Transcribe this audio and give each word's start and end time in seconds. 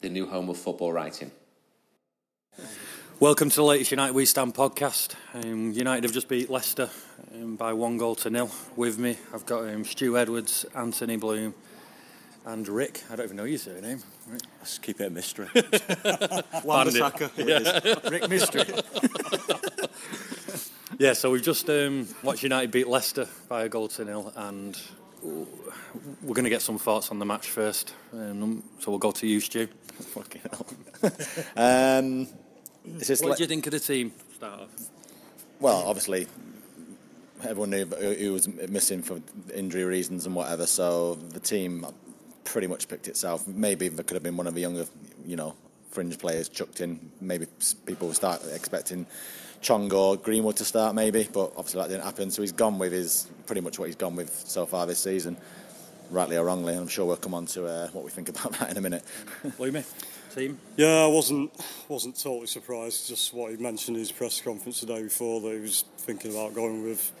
the 0.00 0.08
new 0.08 0.26
home 0.26 0.48
of 0.48 0.56
football 0.56 0.92
writing. 0.92 1.30
Welcome 3.18 3.50
to 3.50 3.56
the 3.56 3.64
latest 3.64 3.90
United 3.90 4.14
We 4.14 4.24
Stand 4.24 4.54
podcast. 4.54 5.14
Um, 5.34 5.72
United 5.72 6.04
have 6.04 6.14
just 6.14 6.26
beat 6.26 6.48
Leicester 6.48 6.88
um, 7.34 7.56
by 7.56 7.74
one 7.74 7.98
goal 7.98 8.14
to 8.16 8.30
nil. 8.30 8.50
With 8.76 8.98
me, 8.98 9.18
I've 9.34 9.44
got 9.44 9.68
um, 9.68 9.84
Stu 9.84 10.16
Edwards, 10.16 10.64
Anthony 10.74 11.16
Bloom, 11.16 11.52
and 12.46 12.66
Rick. 12.66 13.02
I 13.10 13.16
don't 13.16 13.26
even 13.26 13.36
know 13.36 13.44
your 13.44 13.58
surname. 13.58 14.02
Rick. 14.26 14.40
Let's 14.58 14.78
keep 14.78 15.02
it 15.02 15.08
a 15.08 15.10
mystery. 15.10 15.48
Wan-Bissaka. 16.64 17.30
Yes. 17.36 18.10
Rick 18.10 18.30
Mystery. 18.30 18.64
yeah, 20.98 21.12
so 21.12 21.30
we've 21.30 21.42
just 21.42 21.68
um, 21.68 22.08
watched 22.22 22.42
United 22.42 22.70
beat 22.70 22.88
Leicester 22.88 23.28
by 23.50 23.64
a 23.64 23.68
goal 23.68 23.88
to 23.88 24.06
nil, 24.06 24.32
and 24.34 24.80
we're 25.22 26.34
going 26.34 26.44
to 26.44 26.50
get 26.50 26.62
some 26.62 26.78
thoughts 26.78 27.10
on 27.10 27.18
the 27.18 27.26
match 27.26 27.48
first. 27.48 27.94
Um, 28.12 28.62
so 28.78 28.90
we'll 28.90 28.98
go 28.98 29.10
to 29.12 29.26
you, 29.26 29.40
Stu. 29.40 29.68
Fucking 30.30 30.50
hell. 30.52 30.66
um, 31.56 32.28
What 32.84 33.36
do 33.36 33.42
you 33.42 33.48
think 33.48 33.66
of 33.66 33.72
the 33.72 33.80
team? 33.80 34.12
Start 34.36 34.60
off. 34.60 34.90
well, 35.60 35.82
obviously, 35.86 36.26
everyone 37.42 37.70
knew 37.70 37.84
who 37.86 38.32
was 38.32 38.48
missing 38.48 39.02
for 39.02 39.20
injury 39.54 39.84
reasons 39.84 40.26
and 40.26 40.34
whatever. 40.34 40.66
So 40.66 41.14
the 41.14 41.40
team 41.40 41.86
pretty 42.44 42.66
much 42.66 42.88
picked 42.88 43.08
itself. 43.08 43.46
Maybe 43.46 43.88
there 43.88 44.04
could 44.04 44.14
have 44.14 44.22
been 44.22 44.36
one 44.36 44.46
of 44.46 44.54
the 44.54 44.60
younger, 44.60 44.86
you 45.26 45.36
know, 45.36 45.54
fringe 45.90 46.18
players 46.18 46.48
chucked 46.48 46.80
in. 46.80 47.10
Maybe 47.20 47.46
people 47.86 48.12
start 48.12 48.42
expecting 48.52 49.06
Chong 49.60 49.92
or 49.92 50.16
Greenwood 50.16 50.56
to 50.56 50.64
start, 50.64 50.94
maybe, 50.94 51.28
but 51.32 51.52
obviously 51.56 51.82
that 51.82 51.88
didn't 51.88 52.04
happen. 52.04 52.30
So 52.30 52.42
he's 52.42 52.52
gone 52.52 52.78
with 52.78 52.92
his 52.92 53.28
pretty 53.46 53.60
much 53.60 53.78
what 53.78 53.86
he's 53.86 53.96
gone 53.96 54.16
with 54.16 54.30
so 54.30 54.64
far 54.64 54.86
this 54.86 55.00
season, 55.00 55.36
rightly 56.10 56.36
or 56.36 56.44
wrongly. 56.44 56.74
I'm 56.74 56.88
sure 56.88 57.04
we'll 57.04 57.16
come 57.16 57.34
on 57.34 57.46
to 57.46 57.66
uh, 57.66 57.88
what 57.88 58.04
we 58.04 58.10
think 58.10 58.28
about 58.30 58.52
that 58.58 58.70
in 58.70 58.78
a 58.78 58.80
minute. 58.80 59.04
Bloomy, 59.58 59.84
team. 60.30 60.58
Yeah, 60.76 61.04
I 61.04 61.06
wasn't 61.06 61.52
wasn't 61.88 62.18
totally 62.18 62.46
surprised. 62.46 63.08
Just 63.08 63.34
what 63.34 63.50
he 63.50 63.56
mentioned 63.56 63.96
in 63.96 64.00
his 64.00 64.12
press 64.12 64.40
conference 64.40 64.80
the 64.80 64.86
day 64.86 65.02
before 65.02 65.40
that 65.40 65.52
he 65.52 65.60
was 65.60 65.84
thinking 65.98 66.30
about 66.30 66.54
going 66.54 66.82
with 66.84 67.12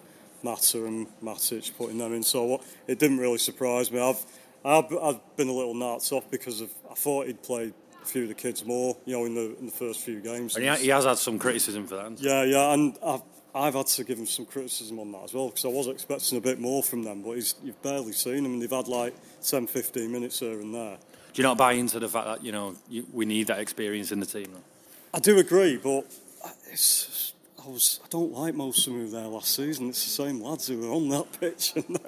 Mata 0.42 0.84
and 0.84 1.06
Matic, 1.22 1.76
putting 1.76 1.98
them 1.98 2.14
in. 2.14 2.22
So 2.22 2.44
what, 2.44 2.62
it 2.86 2.98
didn't 2.98 3.18
really 3.18 3.38
surprise 3.38 3.90
me. 3.90 4.00
I've 4.00 4.24
I've, 4.64 4.92
I've 5.02 5.36
been 5.36 5.48
a 5.48 5.52
little 5.52 5.74
nuts 5.74 6.12
off 6.12 6.30
because 6.30 6.60
of 6.60 6.70
I 6.90 6.94
thought 6.94 7.26
he'd 7.26 7.42
played 7.42 7.72
a 8.02 8.06
few 8.06 8.22
of 8.22 8.28
the 8.28 8.34
kids 8.34 8.64
more, 8.64 8.96
you 9.04 9.16
know, 9.16 9.24
in 9.24 9.34
the 9.34 9.56
in 9.58 9.66
the 9.66 9.72
first 9.72 10.00
few 10.00 10.20
games. 10.20 10.56
And 10.56 10.64
he, 10.64 10.84
he 10.84 10.88
has 10.88 11.04
had 11.04 11.18
some 11.18 11.38
criticism 11.38 11.86
for 11.86 11.96
that. 11.96 12.20
Yeah, 12.20 12.44
yeah, 12.44 12.72
and 12.72 12.96
I've, 13.04 13.22
I've 13.54 13.74
had 13.74 13.86
to 13.86 14.04
give 14.04 14.18
him 14.18 14.26
some 14.26 14.46
criticism 14.46 14.98
on 14.98 15.12
that 15.12 15.24
as 15.24 15.34
well 15.34 15.48
because 15.48 15.64
I 15.64 15.68
was 15.68 15.88
expecting 15.88 16.38
a 16.38 16.40
bit 16.40 16.60
more 16.60 16.82
from 16.82 17.02
them, 17.02 17.22
but 17.22 17.32
he's, 17.32 17.54
you've 17.64 17.80
barely 17.82 18.12
seen 18.12 18.44
them, 18.44 18.54
and 18.54 18.62
they've 18.62 18.70
had 18.70 18.88
like 18.88 19.14
10, 19.42 19.66
15 19.66 20.12
minutes 20.12 20.38
here 20.38 20.60
and 20.60 20.74
there. 20.74 20.98
Do 21.32 21.42
you 21.42 21.48
not 21.48 21.58
buy 21.58 21.72
into 21.72 21.98
the 21.98 22.08
fact 22.08 22.26
that 22.26 22.44
you 22.44 22.52
know 22.52 22.74
you, 22.88 23.06
we 23.12 23.24
need 23.24 23.46
that 23.48 23.58
experience 23.58 24.12
in 24.12 24.20
the 24.20 24.26
team? 24.26 24.48
Though? 24.52 24.62
I 25.14 25.18
do 25.20 25.38
agree, 25.38 25.76
but 25.76 26.04
it's, 26.70 27.32
I 27.64 27.68
was 27.68 28.00
I 28.04 28.08
don't 28.08 28.32
like 28.32 28.54
most 28.54 28.86
of 28.86 28.92
them 28.92 29.06
who 29.06 29.06
were 29.06 29.20
there 29.20 29.28
last 29.28 29.54
season. 29.54 29.88
It's 29.88 30.04
the 30.04 30.24
same 30.24 30.42
lads 30.42 30.68
who 30.68 30.78
were 30.80 30.94
on 30.94 31.08
that 31.10 31.26
pitch, 31.40 31.72
and 31.76 31.98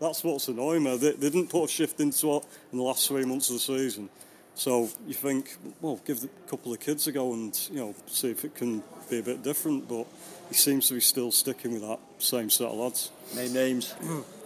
that's 0.00 0.24
what's 0.24 0.48
annoying 0.48 0.82
me. 0.82 0.96
They, 0.96 1.12
they 1.12 1.30
didn't 1.30 1.48
put 1.48 1.64
a 1.64 1.68
shift 1.68 2.00
into 2.00 2.36
it 2.36 2.44
in 2.72 2.78
the 2.78 2.84
last 2.84 3.08
three 3.08 3.24
months 3.24 3.48
of 3.48 3.54
the 3.54 3.60
season. 3.60 4.08
So 4.54 4.90
you 5.06 5.14
think, 5.14 5.56
well, 5.80 6.00
give 6.04 6.22
a 6.24 6.50
couple 6.50 6.72
of 6.72 6.80
kids 6.80 7.06
a 7.06 7.12
go 7.12 7.32
and 7.32 7.58
you 7.72 7.78
know 7.78 7.94
see 8.06 8.30
if 8.30 8.44
it 8.44 8.54
can 8.54 8.82
be 9.08 9.20
a 9.20 9.22
bit 9.22 9.42
different. 9.42 9.88
But 9.88 10.06
he 10.48 10.54
seems 10.54 10.88
to 10.88 10.94
be 10.94 11.00
still 11.00 11.32
sticking 11.32 11.72
with 11.72 11.82
that 11.82 12.00
same 12.18 12.50
set 12.50 12.66
of 12.66 12.74
lads. 12.74 13.10
Name 13.34 13.52
names. 13.52 13.94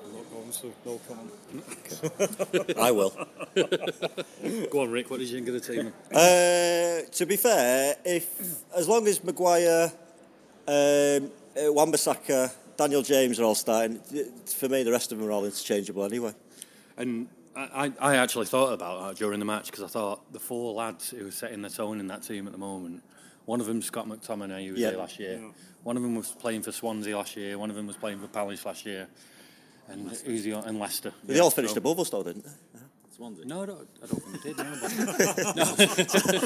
I'm 0.62 0.72
not 0.84 1.00
going 1.08 1.30
to, 1.30 2.18
no 2.18 2.58
comment. 2.58 2.78
I 2.78 2.90
will. 2.90 3.10
Go 4.70 4.80
on, 4.82 4.90
Rick. 4.90 5.10
What 5.10 5.20
did 5.20 5.28
you 5.28 5.36
think 5.36 5.48
of 5.48 5.54
the 5.54 5.60
team? 5.60 5.92
Uh, 6.12 7.10
to 7.10 7.26
be 7.26 7.36
fair, 7.36 7.96
if 8.04 8.28
as 8.76 8.88
long 8.88 9.06
as 9.06 9.22
Maguire, 9.24 9.90
um, 10.66 11.30
uh, 11.56 11.72
Wan-Bissaka, 11.72 12.52
Daniel 12.76 13.02
James 13.02 13.38
are 13.38 13.44
all 13.44 13.54
starting, 13.54 13.98
for 14.46 14.68
me 14.68 14.82
the 14.82 14.90
rest 14.92 15.12
of 15.12 15.18
them 15.18 15.28
are 15.28 15.32
all 15.32 15.44
interchangeable 15.44 16.04
anyway. 16.04 16.32
And 16.96 17.28
I, 17.56 17.92
I 18.00 18.12
I 18.12 18.16
actually 18.16 18.46
thought 18.46 18.72
about 18.72 19.08
that 19.08 19.16
during 19.16 19.38
the 19.38 19.44
match 19.44 19.66
because 19.66 19.84
I 19.84 19.88
thought 19.88 20.32
the 20.32 20.40
four 20.40 20.74
lads 20.74 21.10
who 21.10 21.28
are 21.28 21.30
setting 21.30 21.62
the 21.62 21.70
tone 21.70 22.00
in 22.00 22.08
that 22.08 22.22
team 22.22 22.46
at 22.46 22.52
the 22.52 22.58
moment. 22.58 23.02
One 23.44 23.60
of 23.60 23.66
them's 23.66 23.84
Scott 23.86 24.08
McTominay, 24.08 24.66
who 24.66 24.72
was 24.72 24.80
Yeah. 24.80 24.90
there 24.90 24.98
last 24.98 25.18
year. 25.20 25.40
One 25.82 25.96
of 25.98 26.02
them 26.02 26.14
was 26.14 26.28
playing 26.32 26.62
for 26.62 26.72
Swansea 26.72 27.16
last 27.16 27.36
year. 27.36 27.58
One 27.58 27.68
of 27.68 27.76
them 27.76 27.86
was 27.86 27.96
playing 27.96 28.18
for 28.18 28.26
Palace 28.26 28.64
last 28.64 28.86
year. 28.86 29.06
And 29.88 30.10
who's 30.10 30.44
the 30.44 30.52
and 30.52 30.78
Leicester? 30.78 31.12
They 31.24 31.40
all 31.40 31.50
finished 31.50 31.76
above 31.76 32.00
us 32.00 32.10
though, 32.10 32.22
didn't 32.22 32.44
they? 32.44 32.50
No, 33.44 33.62
I 33.62 33.66
don't, 33.66 33.88
I 34.02 34.06
don't 34.06 34.22
think 34.22 34.42
they 34.42 34.52
did. 34.52 34.58
No, 34.58 34.74
but, 34.80 35.98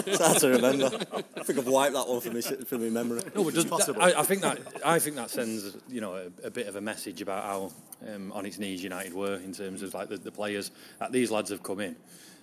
It's 0.07 0.21
hard 0.21 0.39
to 0.39 0.49
remember. 0.49 0.91
I 1.37 1.43
think 1.43 1.59
I've 1.59 1.67
wiped 1.67 1.95
that 1.95 2.07
one 2.07 2.21
from 2.21 2.35
my, 2.35 2.41
from 2.41 2.83
my 2.83 2.91
memory. 2.91 3.23
no, 3.35 3.43
but 3.43 3.55
does, 3.55 3.89
I, 3.99 4.21
I 4.21 4.23
think 4.23 4.43
that 4.43 4.59
I 4.85 4.99
think 4.99 5.17
that 5.17 5.31
sends 5.31 5.77
you 5.89 6.03
know 6.03 6.15
a, 6.15 6.47
a 6.47 6.51
bit 6.51 6.67
of 6.67 6.77
a 6.77 6.81
message 6.81 7.23
about 7.23 7.45
how 7.45 7.73
um, 8.07 8.33
on 8.33 8.45
its 8.45 8.59
knees 8.59 8.83
United 8.83 9.15
were 9.15 9.37
in 9.37 9.53
terms 9.55 9.83
of 9.83 9.95
like 9.95 10.11
the, 10.11 10.19
the 10.19 10.31
players 10.31 10.71
that 10.99 11.11
these 11.11 11.31
lads 11.31 11.51
have 11.51 11.63
come 11.63 11.81
in 11.81 11.97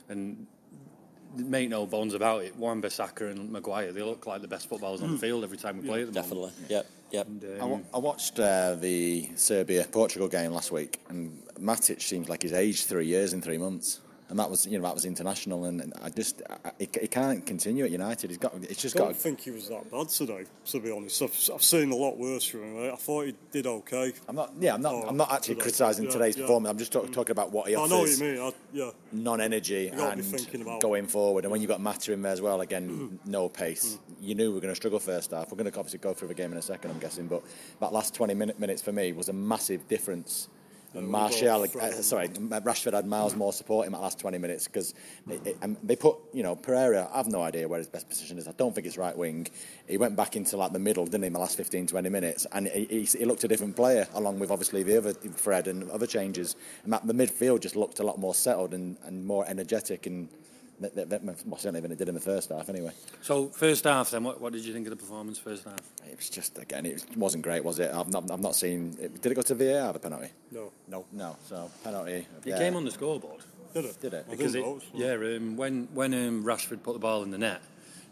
and 0.10 0.48
make 1.38 1.70
no 1.70 1.86
bones 1.86 2.14
about 2.14 2.44
it. 2.44 2.56
Wan 2.56 2.82
Bissaka 2.82 3.32
and 3.32 3.52
Maguire, 3.52 3.92
they 3.92 4.02
look 4.02 4.26
like 4.28 4.42
the 4.42 4.48
best 4.48 4.70
footballers 4.70 5.02
on 5.02 5.10
the 5.10 5.14
hmm. 5.16 5.22
field 5.22 5.44
every 5.44 5.58
time 5.58 5.82
we 5.82 5.88
play 5.88 6.04
them. 6.04 6.14
Definitely. 6.14 6.52
Yep. 6.70 6.86
Yep. 7.12 7.28
Um, 7.28 7.42
um, 7.44 7.62
I, 7.62 7.66
wa- 7.66 7.80
I 7.94 7.98
watched 8.00 8.40
uh, 8.40 8.76
the 8.76 9.30
Serbia 9.36 9.86
Portugal 9.92 10.28
game 10.28 10.52
last 10.52 10.72
week, 10.72 11.00
and 11.10 11.42
Matic 11.60 12.02
seems 12.02 12.30
like 12.30 12.42
he's 12.42 12.54
aged 12.54 12.88
three 12.88 13.06
years 13.06 13.34
in 13.34 13.42
three 13.42 13.58
months, 13.58 14.02
and 14.30 14.40
that 14.40 14.50
was 14.50 14.66
you 14.66 14.78
know 14.78 14.84
that 14.86 14.94
was 14.94 15.06
international, 15.06 15.66
and, 15.66 15.82
and 15.82 15.94
I 16.02 16.10
just 16.10 16.42
I, 16.50 16.72
he, 16.80 16.90
he 17.02 17.08
can't 17.08 17.46
continue 17.46 17.86
at 17.86 17.92
United. 17.92 18.30
He's 18.30 18.38
got 18.40 18.54
it's 18.62 18.82
just 18.82 18.96
I 18.96 19.00
got. 19.00 19.06
don't 19.06 19.18
think 19.18 19.42
he 19.42 19.52
was 19.52 19.70
that 19.70 19.90
bad 19.92 20.10
today, 20.10 20.46
to 20.68 20.80
be 20.80 20.92
honest. 20.92 21.22
I've, 21.22 21.50
I've 21.54 21.64
seen 21.64 21.92
a 21.92 21.96
lot 21.96 22.18
worse 22.18 22.46
from 22.46 22.64
him. 22.64 22.92
I 22.92 22.96
thought 22.96 23.26
he 23.28 23.36
did 23.52 23.68
okay. 23.68 24.14
I'm 24.28 24.36
not 24.36 24.52
yeah 24.60 24.74
I'm 24.74 24.82
not 24.82 24.94
Oh, 24.96 25.08
I'm 25.08 25.18
not 25.18 25.32
actually 25.32 25.56
today. 25.56 25.64
criticising 25.64 26.06
Yeah, 26.06 26.12
today's 26.12 26.38
yeah. 26.38 26.44
performance. 26.44 26.72
I'm 26.72 26.78
just 26.78 26.92
talk, 26.94 27.12
talking 27.12 27.32
about 27.32 27.52
what 27.52 27.68
he 27.68 27.76
offers. 27.76 27.92
I 27.92 27.96
know 27.96 28.02
what 28.02 28.10
you 28.10 28.18
mean. 28.24 28.40
I, 28.40 28.52
yeah. 28.74 28.92
non-energy 29.12 29.90
and 29.90 30.82
going 30.82 31.08
forward. 31.08 31.44
And 31.46 31.52
when 31.52 31.62
you 31.62 31.68
have 31.68 31.78
got 31.78 31.82
Mata 31.82 32.14
in 32.14 32.22
there 32.22 32.32
as 32.32 32.42
well, 32.42 32.62
again, 32.62 33.20
no 33.26 33.50
pace. 33.50 33.98
Mm. 33.98 34.16
You 34.22 34.36
knew 34.36 34.50
we 34.50 34.56
were 34.56 34.62
going 34.62 34.72
to 34.72 34.76
struggle 34.76 35.00
first 35.00 35.32
half. 35.32 35.52
We're 35.52 35.58
going 35.58 35.72
to 35.72 35.78
obviously 35.78 36.00
go 36.00 36.14
through 36.14 36.30
the 36.30 36.34
game 36.34 36.52
in 36.52 36.58
a 36.58 36.62
second, 36.62 36.92
I'm 36.92 37.00
guessing. 37.00 37.28
But 37.28 37.44
that 37.80 37.94
last 37.94 38.14
20 38.16 38.34
minute, 38.34 38.60
minutes 38.60 38.82
for 38.82 38.92
me 38.92 39.12
was 39.14 39.30
a 39.30 39.34
massive 39.34 39.88
difference. 39.88 40.50
And 40.96 41.08
Martial, 41.08 41.64
uh, 41.64 41.92
sorry, 42.02 42.30
Rashford 42.30 42.94
had 42.94 43.06
miles 43.06 43.36
more 43.36 43.52
support 43.52 43.86
in 43.86 43.92
that 43.92 44.02
last 44.02 44.20
20 44.20 44.38
minutes 44.38 44.66
because 44.66 44.94
they 45.84 45.96
put, 45.96 46.18
you 46.34 46.42
know, 46.42 46.56
Pereira, 46.56 47.10
I 47.14 47.18
have 47.18 47.28
no 47.28 47.42
idea 47.42 47.68
where 47.68 47.80
his 47.80 47.88
best 47.88 48.08
position 48.08 48.38
is. 48.38 48.48
I 48.48 48.54
don't 48.54 48.74
think 48.74 48.88
it's 48.88 48.98
right 48.98 49.16
wing. 49.16 49.48
He 49.88 49.98
went 49.98 50.16
back 50.16 50.36
into 50.36 50.58
like 50.58 50.72
the 50.74 50.80
middle, 50.80 51.06
didn't 51.06 51.24
he, 51.24 51.28
in 51.28 51.34
the 51.34 51.40
last 51.40 51.58
15, 51.58 51.88
20 51.88 52.10
minutes. 52.10 52.48
And 52.52 52.68
he, 52.68 52.86
he, 52.86 53.04
he 53.04 53.26
looked 53.26 53.44
a 53.44 53.48
different 53.48 53.76
player, 53.76 54.08
along 54.14 54.40
with 54.40 54.52
obviously 54.52 54.84
the 54.84 54.98
other 54.98 55.14
Fred 55.14 55.68
and 55.68 55.90
other 55.92 56.08
changes. 56.08 56.56
And 56.84 56.94
that, 56.94 57.06
the 57.06 57.14
midfield 57.14 57.62
just 57.62 57.76
looked 57.76 58.00
a 58.00 58.04
lot 58.04 58.18
more 58.18 58.34
settled 58.34 58.74
and, 58.74 58.98
and 59.04 59.26
more 59.26 59.46
energetic. 59.48 60.06
And 60.08 60.30
well, 60.80 61.58
certainly 61.58 61.82
than 61.82 61.92
it 61.92 61.98
did 61.98 62.10
in 62.10 62.16
the 62.16 62.22
first 62.22 62.50
half, 62.50 62.70
anyway. 62.70 62.92
So 63.22 63.48
first 63.48 63.84
half, 63.86 64.12
then 64.12 64.24
what, 64.24 64.42
what 64.42 64.54
did 64.54 64.66
you 64.66 64.74
think 64.74 64.88
of 64.88 64.92
the 64.92 64.98
performance 64.98 65.38
first 65.38 65.64
half? 65.64 65.80
It 66.10 66.18
was 66.18 66.30
just, 66.30 66.58
again, 66.58 66.86
it 66.86 67.06
wasn't 67.16 67.44
great, 67.44 67.64
was 67.64 67.80
it? 67.80 67.94
I've 67.94 68.10
not, 68.12 68.30
I've 68.32 68.42
not 68.42 68.56
seen. 68.56 68.96
It, 69.00 69.22
did 69.22 69.32
it 69.32 69.36
go 69.36 69.42
to 69.42 69.56
VAR, 69.56 69.94
the 69.94 70.00
penalty? 70.00 70.30
No. 70.52 70.72
No. 70.88 71.06
No, 71.12 71.38
so 71.48 71.70
penalty. 71.84 72.12
It 72.12 72.28
yeah. 72.46 72.58
came 72.58 72.76
on 72.76 72.86
the 72.86 72.92
scoreboard. 72.92 73.42
Did 73.74 73.86
it? 73.86 74.02
Did 74.02 74.14
it? 74.14 74.26
I 74.28 74.32
Because 74.32 74.56
it, 74.56 74.62
know. 74.62 74.80
yeah, 74.94 75.14
um, 75.14 75.58
when 75.58 75.90
when 75.94 76.14
um, 76.14 76.46
Rashford 76.46 76.82
put 76.82 76.94
the 76.94 77.00
ball 77.00 77.24
in 77.24 77.32
the 77.32 77.38
net, 77.38 77.62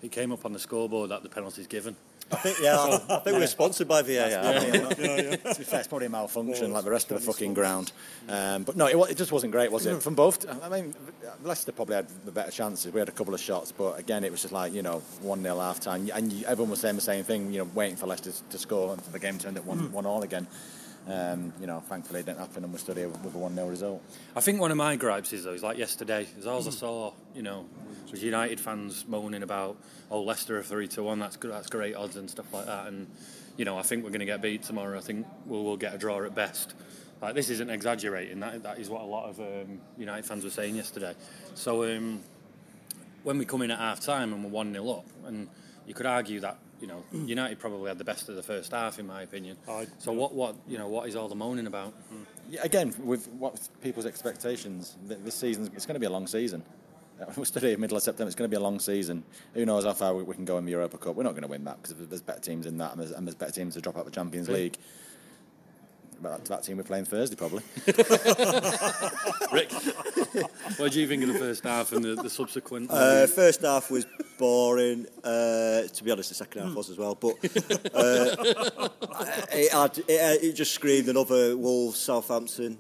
it 0.01 0.11
came 0.11 0.33
up 0.33 0.45
on 0.45 0.51
the 0.51 0.59
scoreboard 0.59 1.11
that 1.11 1.23
the 1.23 1.29
penalty's 1.29 1.67
given. 1.67 1.95
I 2.33 2.38
think, 2.38 2.57
yeah, 2.62 2.77
I, 2.77 3.15
I 3.15 3.19
think 3.19 3.38
we're 3.38 3.47
sponsored 3.47 3.88
by 3.88 4.01
VAR. 4.01 4.30
to 4.30 5.56
be 5.57 5.63
fair, 5.63 5.80
it's 5.80 5.88
probably 5.88 6.07
a 6.07 6.09
malfunction 6.09 6.74
like 6.74 6.83
the 6.83 6.91
rest 6.91 7.12
of 7.12 7.19
the 7.19 7.25
fucking 7.25 7.53
ground. 7.53 7.91
Um, 8.27 8.63
but 8.63 8.75
no, 8.75 8.88
it, 8.88 9.12
it 9.12 9.18
just 9.18 9.31
wasn't 9.31 9.51
great, 9.51 9.71
was 9.71 9.85
it? 9.85 10.01
From 10.01 10.15
both, 10.15 10.45
I 10.63 10.69
mean, 10.69 10.95
Leicester 11.44 11.71
probably 11.71 11.95
had 11.95 12.07
the 12.25 12.31
better 12.31 12.51
chances. 12.51 12.91
We 12.91 13.00
had 13.00 13.09
a 13.09 13.13
couple 13.13 13.33
of 13.33 13.39
shots, 13.39 13.71
but 13.71 14.00
again, 14.00 14.24
it 14.24 14.31
was 14.31 14.41
just 14.41 14.53
like 14.53 14.74
you 14.74 14.81
know, 14.81 15.01
one 15.21 15.41
0 15.41 15.59
half 15.59 15.80
time, 15.80 16.09
and 16.13 16.31
you, 16.31 16.45
everyone 16.45 16.71
was 16.71 16.80
saying 16.80 16.95
the 16.95 17.01
same 17.01 17.24
thing. 17.24 17.51
You 17.53 17.59
know, 17.59 17.69
waiting 17.74 17.95
for 17.95 18.07
Leicester 18.07 18.31
to 18.50 18.57
score, 18.57 18.94
and 18.94 19.01
the 19.12 19.19
game 19.19 19.38
turned 19.38 19.57
at 19.57 19.65
one 19.65 19.91
one 19.91 20.06
all 20.06 20.24
again. 20.24 20.47
Um, 21.05 21.51
you 21.59 21.67
know, 21.67 21.81
thankfully 21.81 22.21
it 22.21 22.25
didn't 22.25 22.39
happen, 22.39 22.63
and 22.63 22.71
we 22.71 22.79
stood 22.79 22.95
here 22.95 23.09
with 23.09 23.35
a 23.35 23.38
one 23.38 23.55
0 23.55 23.67
result. 23.67 24.01
I 24.35 24.39
think 24.39 24.61
one 24.61 24.71
of 24.71 24.77
my 24.77 24.95
gripes 24.95 25.33
is 25.33 25.44
though, 25.44 25.51
is 25.51 25.63
like 25.63 25.77
yesterday, 25.77 26.25
as 26.38 26.47
I 26.47 26.61
saw, 26.61 27.11
you 27.35 27.41
know, 27.41 27.65
was 28.09 28.23
United 28.23 28.59
fans 28.59 29.05
moaning 29.07 29.44
about, 29.44 29.75
oh, 30.11 30.21
Leicester 30.21 30.57
are 30.57 30.63
three 30.63 30.88
to 30.89 31.03
one, 31.03 31.19
that's 31.19 31.35
that's 31.35 31.67
great 31.67 31.95
odds 31.95 32.15
and 32.15 32.29
stuff 32.29 32.53
like 32.53 32.67
that, 32.67 32.88
and 32.88 33.07
you 33.57 33.65
know, 33.65 33.77
I 33.77 33.81
think 33.81 34.03
we're 34.03 34.11
going 34.11 34.19
to 34.19 34.25
get 34.25 34.41
beat 34.41 34.63
tomorrow. 34.63 34.97
I 34.97 35.01
think 35.01 35.27
we'll, 35.45 35.63
we'll 35.63 35.77
get 35.77 35.94
a 35.94 35.97
draw 35.97 36.23
at 36.23 36.33
best. 36.33 36.73
Like 37.21 37.35
this 37.35 37.50
isn't 37.50 37.69
exaggerating. 37.69 38.39
That 38.39 38.63
that 38.63 38.79
is 38.79 38.89
what 38.89 39.01
a 39.01 39.05
lot 39.05 39.29
of 39.29 39.39
um, 39.39 39.81
United 39.97 40.25
fans 40.25 40.44
were 40.44 40.50
saying 40.50 40.75
yesterday. 40.75 41.15
So 41.55 41.83
um, 41.83 42.21
when 43.23 43.38
we 43.38 43.45
come 43.45 43.61
in 43.61 43.71
at 43.71 43.79
half 43.79 44.00
time 44.00 44.33
and 44.33 44.44
we're 44.44 44.51
one 44.51 44.73
0 44.73 44.89
up, 44.89 45.05
and 45.25 45.50
you 45.88 45.94
could 45.94 46.05
argue 46.05 46.39
that 46.41 46.57
you 46.83 46.89
know 46.89 47.01
United 47.25 47.57
probably 47.59 47.88
had 47.88 47.97
the 47.97 48.03
best 48.03 48.27
of 48.27 48.35
the 48.35 48.44
first 48.44 48.71
half, 48.74 49.00
in 49.00 49.07
my 49.07 49.21
opinion. 49.24 49.56
I- 49.69 49.88
so 50.00 50.12
what 50.12 50.33
what 50.33 50.56
you 50.68 50.77
know 50.77 50.89
what 50.89 51.07
is 51.07 51.15
all 51.15 51.30
the 51.30 51.35
moaning 51.35 51.65
about? 51.68 51.94
Yeah, 52.50 52.59
again, 52.63 52.94
with 53.01 53.27
what 53.30 53.69
people's 53.81 54.06
expectations, 54.06 54.97
this 55.07 55.33
season 55.35 55.69
it's 55.74 55.85
going 55.85 55.95
to 55.95 56.00
be 56.00 56.06
a 56.06 56.15
long 56.18 56.27
season. 56.27 56.62
We're 57.38 57.45
still 57.45 57.62
here, 57.62 57.77
middle 57.77 57.95
of 57.95 58.03
September. 58.03 58.27
It's 58.27 58.35
going 58.35 58.50
to 58.50 58.56
be 58.57 58.59
a 58.59 58.63
long 58.69 58.80
season. 58.80 59.24
Who 59.53 59.65
knows 59.65 59.85
how 59.85 59.94
far 59.94 60.13
we, 60.13 60.24
we 60.24 60.35
can 60.35 60.44
go 60.45 60.57
in 60.57 60.65
the 60.65 60.71
Europa 60.71 60.97
Cup? 60.97 61.15
We're 61.15 61.24
not 61.24 61.33
going 61.33 61.44
to 61.44 61.47
win 61.47 61.63
that 61.63 61.81
because 61.81 61.95
there's 62.07 62.21
better 62.21 62.41
teams 62.41 62.65
in 62.65 62.77
that, 62.80 62.91
and 62.91 63.00
there's, 63.00 63.12
and 63.12 63.25
there's 63.25 63.36
better 63.36 63.53
teams 63.53 63.75
to 63.75 63.81
drop 63.81 63.95
out 63.95 64.00
of 64.01 64.06
the 64.06 64.12
Champions 64.12 64.50
League. 64.50 64.77
But 66.23 66.37
that, 66.37 66.45
that 66.45 66.63
team 66.63 66.77
we're 66.77 66.83
playing 66.83 67.03
Thursday, 67.03 67.35
probably. 67.35 67.63
Rick, 69.51 69.71
what 70.77 70.93
do 70.93 71.01
you 71.01 71.07
think 71.07 71.23
of 71.23 71.33
the 71.33 71.37
first 71.37 71.63
half 71.65 71.91
and 71.91 72.03
the, 72.03 72.15
the 72.15 72.29
subsequent? 72.29 72.89
Uh, 72.89 73.27
first 73.27 73.61
half 73.61 73.91
was 73.91 74.07
boring. 74.39 75.05
Uh, 75.21 75.83
to 75.83 76.01
be 76.01 76.11
honest, 76.11 76.29
the 76.29 76.35
second 76.35 76.63
half 76.63 76.75
was 76.75 76.89
as 76.89 76.97
well. 76.97 77.15
But 77.15 77.33
uh, 77.93 78.35
it, 79.51 79.71
had, 79.73 79.97
it, 79.97 80.43
it 80.43 80.53
just 80.53 80.71
screamed 80.71 81.09
another 81.09 81.57
Wolves, 81.57 81.99
Southampton. 81.99 82.77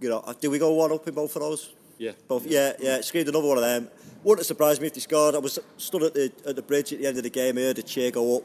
You 0.00 0.08
know, 0.10 0.34
did 0.40 0.48
we 0.48 0.60
go 0.60 0.72
one 0.72 0.92
up 0.92 1.08
in 1.08 1.14
both 1.14 1.34
of 1.34 1.42
those? 1.42 1.74
Yeah. 1.98 2.12
Both, 2.28 2.46
yeah, 2.46 2.72
yeah. 2.78 2.96
It 2.96 3.04
screamed 3.04 3.28
another 3.28 3.48
one 3.48 3.58
of 3.58 3.64
them. 3.64 3.88
Wouldn't 4.22 4.40
have 4.40 4.46
surprised 4.46 4.80
me 4.80 4.86
if 4.86 4.94
they 4.94 5.00
scored. 5.00 5.34
I 5.34 5.38
was 5.38 5.58
stood 5.76 6.04
at 6.04 6.14
the 6.14 6.32
at 6.46 6.54
the 6.54 6.62
bridge 6.62 6.92
at 6.92 7.00
the 7.00 7.06
end 7.06 7.16
of 7.16 7.24
the 7.24 7.30
game. 7.30 7.58
I 7.58 7.62
heard 7.62 7.78
a 7.78 7.82
cheer 7.82 8.10
go 8.10 8.38
up. 8.38 8.42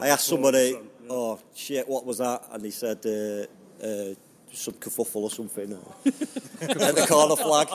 I 0.00 0.08
asked 0.08 0.26
somebody, 0.26 0.72
100%, 0.72 0.74
yeah. 0.74 0.88
"Oh 1.08 1.38
shit, 1.54 1.88
what 1.88 2.04
was 2.04 2.18
that?" 2.18 2.42
And 2.50 2.64
he 2.64 2.70
said, 2.70 2.98
uh, 3.04 3.84
uh, 3.84 4.14
"Some 4.52 4.74
kerfuffle 4.74 5.22
or 5.22 5.30
something." 5.30 5.72
at 6.04 6.94
the 6.94 7.06
corner 7.08 7.36
flag. 7.36 7.68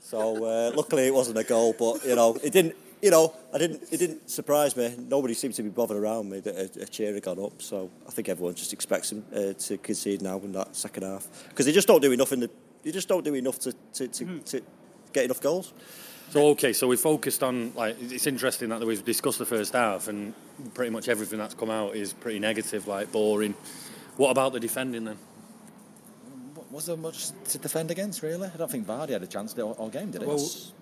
So 0.00 0.44
uh, 0.44 0.72
luckily 0.74 1.06
it 1.06 1.14
wasn't 1.14 1.38
a 1.38 1.44
goal, 1.44 1.74
but 1.78 2.04
you 2.04 2.16
know 2.16 2.36
it 2.42 2.52
didn't. 2.52 2.74
You 3.02 3.10
know, 3.10 3.32
I 3.54 3.58
didn't. 3.58 3.82
It 3.90 3.98
didn't 3.98 4.28
surprise 4.28 4.76
me. 4.76 4.94
Nobody 4.98 5.34
seemed 5.34 5.54
to 5.54 5.62
be 5.62 5.70
bothered 5.70 5.96
around 5.96 6.28
me 6.28 6.40
that 6.40 6.54
a, 6.54 6.82
a 6.82 6.86
cheer 6.86 7.14
had 7.14 7.22
gone 7.22 7.42
up. 7.42 7.62
So 7.62 7.90
I 8.06 8.10
think 8.10 8.28
everyone 8.28 8.54
just 8.54 8.72
expects 8.72 9.10
them 9.10 9.24
uh, 9.34 9.54
to 9.54 9.78
concede 9.78 10.20
now 10.20 10.38
in 10.40 10.52
that 10.52 10.76
second 10.76 11.04
half 11.04 11.26
because 11.48 11.64
they 11.66 11.72
just 11.72 11.88
don't 11.88 12.02
do 12.02 12.12
enough 12.12 12.32
in 12.32 12.40
the. 12.40 12.50
They 12.82 12.92
just 12.92 13.08
don't 13.08 13.24
do 13.24 13.34
enough 13.34 13.58
to 13.60 13.72
to, 13.94 14.08
to, 14.08 14.38
to 14.40 14.62
get 15.12 15.24
enough 15.24 15.40
goals. 15.40 15.72
So 16.30 16.46
okay, 16.50 16.72
so 16.72 16.86
we 16.86 16.96
focused 16.96 17.42
on 17.42 17.72
like 17.74 17.96
it's 18.00 18.28
interesting 18.28 18.68
that 18.68 18.80
we've 18.86 19.04
discussed 19.04 19.40
the 19.40 19.44
first 19.44 19.72
half 19.72 20.06
and 20.06 20.32
pretty 20.74 20.92
much 20.92 21.08
everything 21.08 21.40
that's 21.40 21.54
come 21.54 21.70
out 21.70 21.96
is 21.96 22.12
pretty 22.12 22.38
negative, 22.38 22.86
like 22.86 23.10
boring. 23.10 23.56
What 24.16 24.30
about 24.30 24.52
the 24.52 24.60
defending 24.60 25.06
then? 25.06 25.18
Was 26.70 26.86
there 26.86 26.96
much 26.96 27.30
to 27.48 27.58
defend 27.58 27.90
against, 27.90 28.22
really? 28.22 28.48
I 28.52 28.56
don't 28.56 28.70
think 28.70 28.86
Vardy 28.86 29.10
had 29.10 29.22
a 29.22 29.26
chance 29.26 29.58
all, 29.58 29.72
all 29.72 29.88
game, 29.88 30.12
did 30.12 30.22
he? 30.22 30.26
Well, 30.28 30.38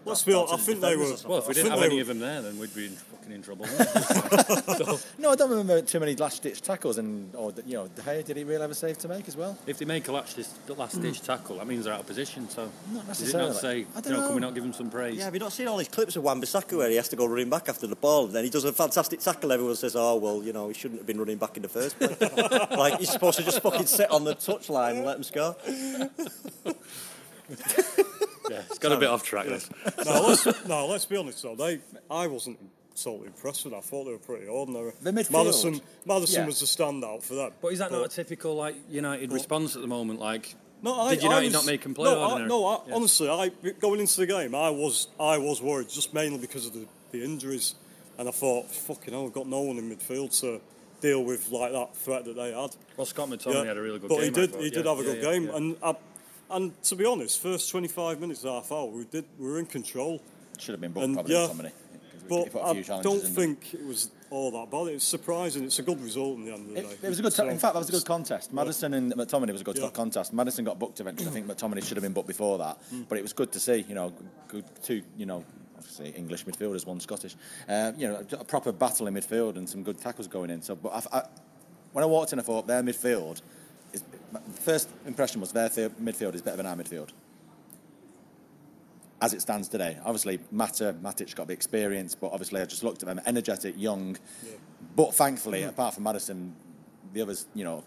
Let's 0.08 0.22
be 0.22 0.32
honest. 0.32 0.54
I 0.54 0.56
think 0.58 0.80
they 0.80 0.96
were. 0.96 1.16
Well, 1.26 1.38
if 1.38 1.48
we 1.48 1.50
I 1.50 1.54
didn't 1.54 1.70
have 1.70 1.82
any 1.82 1.96
were- 1.96 2.00
of 2.02 2.06
them 2.08 2.18
there, 2.18 2.42
then 2.42 2.58
we'd 2.58 2.74
be 2.74 2.86
in, 2.86 2.92
fucking 2.92 3.32
in 3.32 3.42
trouble. 3.42 3.66
no, 5.18 5.30
I 5.30 5.34
don't 5.36 5.50
remember 5.50 5.82
too 5.82 6.00
many 6.00 6.14
last-ditch 6.16 6.62
tackles, 6.62 6.98
and 6.98 7.34
or 7.34 7.52
you 7.66 7.74
know, 7.74 7.88
De 7.88 8.02
Gea, 8.02 8.24
did 8.24 8.36
he 8.36 8.44
really 8.44 8.60
have 8.60 8.70
a 8.70 8.74
save 8.74 8.98
to 8.98 9.08
make 9.08 9.28
as 9.28 9.36
well? 9.36 9.56
if 9.66 9.78
they 9.78 9.84
make 9.84 10.08
a 10.08 10.12
last 10.12 10.36
ditch, 10.36 10.46
last 10.76 11.00
ditch 11.00 11.20
hmm. 11.20 11.26
tackle, 11.26 11.56
that 11.56 11.66
means 11.66 11.84
they're 11.84 11.94
out 11.94 12.00
of 12.00 12.06
position. 12.06 12.48
So 12.48 12.70
Not 12.92 13.06
does 13.06 13.34
it 13.34 13.36
not 13.36 13.56
say, 13.56 13.68
I 13.68 13.74
you 13.74 13.84
don't 14.02 14.12
know, 14.12 14.26
can 14.26 14.34
we 14.34 14.40
not 14.40 14.54
give 14.54 14.64
him 14.64 14.72
some 14.72 14.90
praise? 14.90 15.16
Yeah, 15.16 15.24
have 15.24 15.34
you 15.34 15.40
not 15.40 15.52
seen 15.52 15.68
all 15.68 15.76
these 15.76 15.88
clips 15.88 16.16
of 16.16 16.22
Wan-Bissaka 16.22 16.76
where 16.76 16.88
he 16.88 16.96
has 16.96 17.08
to 17.08 17.16
go 17.16 17.26
running 17.26 17.50
back 17.50 17.68
after 17.68 17.86
the 17.86 17.96
ball 17.96 18.26
and 18.26 18.34
then 18.34 18.44
he 18.44 18.50
does 18.50 18.64
a 18.64 18.72
fantastic 18.72 19.20
tackle? 19.20 19.52
Everyone 19.52 19.76
says, 19.76 19.94
"Oh 19.96 20.16
well, 20.16 20.42
you 20.42 20.52
know, 20.52 20.68
he 20.68 20.74
shouldn't 20.74 21.00
have 21.00 21.06
been 21.06 21.18
running 21.18 21.38
back 21.38 21.56
in 21.56 21.62
the 21.62 21.68
first 21.68 21.98
place." 21.98 22.18
like 22.70 22.98
he's 22.98 23.10
supposed 23.10 23.38
to 23.38 23.44
just 23.44 23.60
fucking 23.60 23.86
sit 23.86 24.10
on 24.10 24.24
the 24.24 24.34
touchline 24.34 24.96
and 24.96 25.04
let 25.04 25.16
him 25.16 25.22
score. 25.22 25.56
Yeah, 28.50 28.62
it's 28.70 28.78
got 28.78 28.92
a 28.92 28.96
bit 28.96 29.08
off 29.08 29.22
track. 29.22 29.46
This. 29.46 29.68
no, 30.06 30.26
let's, 30.28 30.66
no, 30.66 30.86
let's 30.86 31.04
be 31.04 31.16
honest 31.16 31.42
though. 31.42 31.54
They, 31.54 31.80
I 32.10 32.26
wasn't 32.26 32.58
totally 32.96 33.26
impressed 33.26 33.64
with 33.64 33.72
that. 33.72 33.78
I 33.78 33.80
thought 33.82 34.04
they 34.04 34.12
were 34.12 34.18
pretty 34.18 34.46
ordinary. 34.46 34.92
The 35.02 35.10
midfield. 35.10 35.32
Maddison, 35.32 35.80
Maddison 36.06 36.42
Yeah. 36.42 36.46
was 36.46 36.60
the 36.60 36.66
standout 36.66 37.22
for 37.22 37.34
them. 37.34 37.52
But 37.60 37.72
is 37.74 37.78
that 37.80 37.92
not 37.92 38.06
a 38.06 38.08
typical 38.08 38.54
like 38.54 38.74
United 38.88 39.32
response 39.32 39.76
at 39.76 39.82
the 39.82 39.88
moment? 39.88 40.18
Like, 40.18 40.54
No, 40.82 40.98
I, 40.98 41.14
did 41.14 41.24
United 41.24 41.40
I 41.40 41.44
was, 41.44 41.52
not 41.52 41.66
make 41.66 41.82
them 41.82 41.94
play 41.94 42.10
no, 42.10 42.36
I, 42.36 42.46
no, 42.46 42.64
I, 42.66 42.78
Yeah. 42.88 42.94
honestly, 42.94 43.28
I 43.28 43.50
going 43.80 44.00
into 44.00 44.16
the 44.16 44.26
game, 44.26 44.54
I 44.54 44.70
was 44.70 45.08
I 45.20 45.36
was 45.38 45.60
worried 45.60 45.90
just 45.90 46.14
mainly 46.14 46.38
because 46.38 46.66
of 46.66 46.72
the, 46.72 46.86
the 47.12 47.22
injuries, 47.22 47.74
and 48.18 48.28
I 48.28 48.32
thought, 48.32 48.70
fucking 48.70 49.12
hell, 49.12 49.24
we've 49.24 49.32
got 49.32 49.46
no 49.46 49.60
one 49.60 49.76
in 49.76 49.94
midfield 49.94 50.38
to 50.40 50.60
deal 51.00 51.24
with 51.24 51.50
like 51.50 51.72
that 51.72 51.94
threat 51.96 52.24
that 52.24 52.36
they 52.36 52.52
had. 52.52 52.74
Well, 52.96 53.06
Scott 53.06 53.28
McTominay 53.28 53.66
had 53.66 53.76
a 53.76 53.82
really 53.82 53.98
good 53.98 54.08
but 54.08 54.16
game. 54.20 54.24
he 54.24 54.30
did. 54.30 54.54
He 54.56 54.70
did 54.70 54.84
Yeah, 54.84 54.90
have 54.90 55.00
a 55.00 55.04
good 55.04 55.22
yeah, 55.22 55.30
game, 55.32 55.44
yeah. 55.46 55.56
and 55.56 55.76
I, 55.82 55.94
and 56.50 56.82
to 56.84 56.96
be 56.96 57.04
honest, 57.04 57.40
first 57.40 57.70
twenty 57.70 57.88
five 57.88 58.20
minutes, 58.20 58.42
half 58.42 58.70
hour, 58.72 58.86
we 58.86 59.04
did 59.04 59.24
we 59.38 59.46
were 59.48 59.58
in 59.58 59.66
control. 59.66 60.20
Should 60.58 60.72
have 60.72 60.80
been 60.80 60.92
booked 60.92 61.04
And, 61.04 61.14
probably 61.14 61.34
yeah, 61.34 61.46
somebody. 61.46 61.70
But 62.28 62.54
I 62.62 63.00
don't 63.00 63.20
think 63.22 63.72
it 63.72 63.86
was 63.86 64.10
all 64.28 64.50
that 64.50 64.70
bad. 64.70 64.88
It's 64.88 65.04
surprising. 65.04 65.64
It's 65.64 65.78
a 65.78 65.82
good 65.82 65.98
result 66.02 66.36
in 66.36 66.44
the 66.44 66.52
end 66.52 66.68
of 66.68 66.74
the 66.74 66.80
It, 66.80 67.00
day. 67.00 67.06
it 67.06 67.08
was 67.08 67.18
a 67.20 67.22
good. 67.22 67.32
So- 67.32 67.48
in 67.48 67.58
fact, 67.58 67.72
that 67.72 67.78
was 67.78 67.88
a 67.88 67.92
good 67.92 68.04
contest. 68.04 68.52
Maddison 68.52 68.92
and 68.92 69.14
McTominay 69.14 69.52
was 69.52 69.62
a 69.62 69.64
good 69.64 69.78
Yeah. 69.78 69.88
contest. 69.88 70.34
Maddison 70.34 70.64
got 70.66 70.78
booked 70.78 71.00
eventually. 71.00 71.30
I 71.30 71.32
think 71.32 71.46
McTominay 71.46 71.82
should 71.82 71.96
have 71.96 72.02
been 72.02 72.12
booked 72.12 72.28
before 72.28 72.58
that. 72.58 72.76
Hmm. 72.90 73.02
But 73.08 73.16
it 73.16 73.22
was 73.22 73.32
good 73.32 73.50
to 73.52 73.60
see. 73.60 73.86
You 73.88 73.94
know, 73.94 74.12
good 74.48 74.64
two. 74.82 75.02
You 75.16 75.24
know, 75.24 75.42
obviously 75.88 76.18
English 76.18 76.44
midfielders, 76.44 76.86
one 76.86 77.00
Scottish. 77.00 77.34
Uh, 77.68 77.92
you 77.96 78.08
know, 78.08 78.22
a 78.32 78.44
proper 78.44 78.72
battle 78.72 79.06
in 79.06 79.14
midfield 79.14 79.56
and 79.56 79.68
some 79.68 79.82
good 79.82 79.98
tackles 79.98 80.28
going 80.28 80.50
in. 80.50 80.60
So, 80.62 80.74
but 80.74 81.06
I, 81.12 81.18
I, 81.18 81.22
when 81.92 82.02
I 82.04 82.06
walked 82.06 82.32
in, 82.32 82.38
I 82.38 82.42
thought 82.42 82.66
their 82.66 82.82
midfield. 82.82 83.40
Is, 83.92 84.04
my 84.32 84.40
first 84.60 84.88
impression 85.06 85.40
was 85.40 85.52
their 85.52 85.68
the- 85.70 85.90
midfield 86.00 86.34
is 86.34 86.42
better 86.42 86.58
than 86.58 86.66
our 86.66 86.76
midfield. 86.76 87.08
As 89.20 89.32
it 89.32 89.40
stands 89.40 89.68
today, 89.68 89.98
obviously 90.04 90.38
Mata 90.52 90.94
Matic 91.02 91.34
got 91.34 91.48
the 91.48 91.52
experience, 91.52 92.14
but 92.14 92.30
obviously 92.32 92.60
I 92.60 92.66
just 92.66 92.84
looked 92.84 93.02
at 93.02 93.08
them, 93.08 93.20
energetic, 93.26 93.74
young. 93.76 94.16
But 94.94 95.14
thankfully, 95.14 95.62
apart 95.64 95.94
from 95.94 96.04
Maddison, 96.04 96.54
the 97.12 97.22
others, 97.22 97.46
you 97.54 97.64
know, 97.64 97.82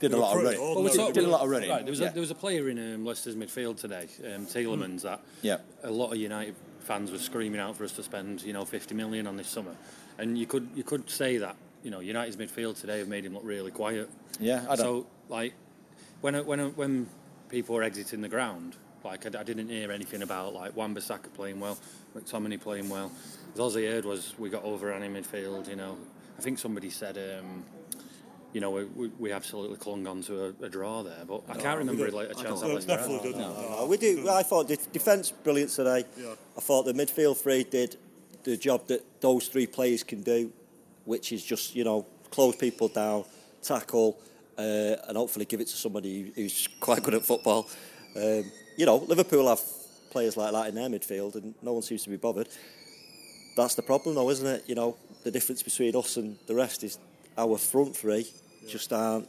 did 0.00 0.12
a 0.12 0.16
lot 0.16 0.34
of 0.36 0.42
pretty 0.42 0.58
running. 0.58 0.76
ordinary. 0.76 1.06
Did- 1.06 1.14
did 1.14 1.24
a 1.24 1.28
lot 1.28 1.42
of 1.42 1.50
running. 1.50 1.70
Right, 1.70 1.84
there 1.84 1.92
was 1.92 2.00
yeah. 2.00 2.08
a, 2.08 2.12
there 2.12 2.20
was 2.20 2.30
a 2.30 2.34
player 2.34 2.68
in 2.68 2.94
um, 2.94 3.04
Leicester's 3.06 3.36
midfield 3.36 3.78
today, 3.78 4.08
um, 4.34 4.46
Tielemans, 4.46 5.02
that 5.02 5.20
Yeah. 5.42 5.58
a 5.82 5.90
lot 5.90 6.12
of 6.12 6.18
United 6.18 6.56
fans 6.80 7.10
were 7.10 7.18
screaming 7.18 7.60
out 7.60 7.76
for 7.76 7.84
us 7.84 7.92
to 7.92 8.02
spend, 8.02 8.42
you 8.42 8.52
know, 8.52 8.64
50 8.64 8.94
million 8.94 9.26
on 9.26 9.36
this 9.36 9.48
summer, 9.48 9.74
and 10.18 10.38
you 10.38 10.46
could 10.46 10.68
you 10.74 10.82
could 10.82 11.08
say 11.08 11.38
that, 11.38 11.56
you 11.82 11.90
know, 11.90 12.00
United's 12.00 12.36
midfield 12.36 12.80
today 12.80 12.98
have 12.98 13.08
made 13.08 13.24
him 13.24 13.34
look 13.34 13.44
really 13.44 13.70
quiet. 13.70 14.10
Yeah, 14.38 14.64
I 14.68 14.76
don't. 14.76 14.78
So 14.78 15.06
like 15.28 15.54
when 16.20 16.34
when 16.46 16.60
when 16.76 17.08
people 17.48 17.74
were 17.74 17.82
exiting 17.82 18.20
the 18.20 18.28
ground, 18.28 18.76
like 19.04 19.24
I, 19.26 19.40
I 19.40 19.42
didn't 19.42 19.68
hear 19.68 19.90
anything 19.92 20.22
about 20.22 20.54
like 20.54 20.76
Wan-Bissaka 20.76 21.32
playing 21.34 21.60
well, 21.60 21.78
McTominay 22.16 22.60
playing 22.60 22.88
well. 22.88 23.10
All 23.58 23.76
I 23.76 23.82
heard 23.82 24.04
was 24.04 24.34
we 24.38 24.48
got 24.50 24.64
overrun 24.64 25.02
in 25.02 25.12
midfield. 25.12 25.68
You 25.68 25.76
know, 25.76 25.96
I 26.38 26.42
think 26.42 26.58
somebody 26.58 26.90
said. 26.90 27.18
Um, 27.18 27.64
you 28.52 28.60
know, 28.60 28.70
we, 28.70 28.84
we, 28.84 29.08
we 29.18 29.32
absolutely 29.32 29.76
clung 29.76 30.06
on 30.06 30.22
to 30.22 30.46
a, 30.60 30.64
a 30.64 30.68
draw 30.68 31.02
there, 31.02 31.24
but 31.26 31.42
I 31.48 31.54
can't 31.54 31.78
remember 31.78 32.10
like 32.10 32.30
a 32.30 32.34
chance 32.34 32.60
So 32.60 32.64
at 32.66 32.70
it 32.70 32.74
Leicester. 32.74 32.88
definitely 32.96 33.32
didn't. 33.32 33.42
Uh, 33.42 33.86
we 33.86 33.96
do. 33.96 34.28
I 34.28 34.42
thought 34.42 34.68
the 34.68 34.76
defence 34.92 35.30
brilliant 35.30 35.70
today. 35.70 36.04
Yeah. 36.16 36.34
I 36.56 36.60
thought 36.60 36.84
the 36.84 36.92
midfield 36.92 37.36
three 37.36 37.64
did 37.64 37.96
the 38.42 38.56
job 38.56 38.86
that 38.88 39.04
those 39.20 39.48
three 39.48 39.66
players 39.66 40.02
can 40.02 40.22
do, 40.22 40.52
which 41.04 41.30
is 41.32 41.44
just 41.44 41.74
you 41.76 41.84
know 41.84 42.06
close 42.30 42.56
people 42.56 42.88
down, 42.88 43.24
tackle, 43.62 44.18
uh, 44.58 44.96
and 45.08 45.16
hopefully 45.16 45.44
give 45.44 45.60
it 45.60 45.68
to 45.68 45.76
somebody 45.76 46.32
who's 46.34 46.68
quite 46.80 47.02
good 47.02 47.14
at 47.14 47.22
football. 47.24 47.68
Um, 48.16 48.44
you 48.76 48.86
know, 48.86 48.96
Liverpool 48.96 49.48
have 49.48 49.60
players 50.10 50.36
like 50.36 50.52
that 50.52 50.68
in 50.68 50.74
their 50.74 50.88
midfield, 50.88 51.36
and 51.36 51.54
no 51.62 51.72
one 51.74 51.82
seems 51.82 52.02
to 52.04 52.10
be 52.10 52.16
bothered. 52.16 52.48
That's 53.56 53.74
the 53.74 53.82
problem, 53.82 54.14
though, 54.14 54.30
isn't 54.30 54.46
it? 54.46 54.64
You 54.66 54.74
know, 54.74 54.96
the 55.22 55.30
difference 55.30 55.62
between 55.62 55.94
us 55.94 56.16
and 56.16 56.36
the 56.46 56.54
rest 56.54 56.82
is 56.82 56.98
our 57.36 57.58
front 57.58 57.96
three 57.96 58.26
just 58.68 58.92
aren't 58.92 59.28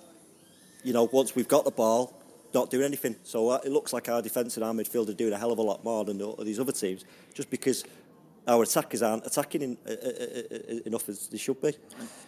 you 0.84 0.93
know, 0.93 1.08
once 1.12 1.36
we've 1.36 1.48
got 1.48 1.65
the 1.65 1.72
ball, 1.72 2.13
not 2.53 2.70
doing 2.70 2.86
anything. 2.86 3.15
So 3.24 3.50
uh, 3.50 3.60
it 3.63 3.72
looks 3.72 3.93
like 3.93 4.10
our 4.10 4.22
defence 4.22 4.58
and 4.58 4.63
our 4.63 4.74
midfield 4.74 5.10
are 5.10 5.13
doing 5.13 5.34
a 5.34 5.38
hell 5.38 5.51
of 5.51 5.60
a 5.60 5.62
lot 5.62 5.84
more 5.84 6.03
than 6.03 6.17
these 6.43 6.60
other 6.60 6.72
teams, 6.72 7.05
just 7.34 7.50
because 7.50 7.84
our 8.48 8.63
attackers 8.63 9.03
aren't 9.03 9.25
attacking 9.25 9.62
in, 9.62 9.77
uh, 9.88 9.91
uh, 9.91 9.93
uh, 9.96 10.79
enough 10.86 11.08
as 11.08 11.27
they 11.27 11.38
should 11.38 11.62
be. 11.62 11.74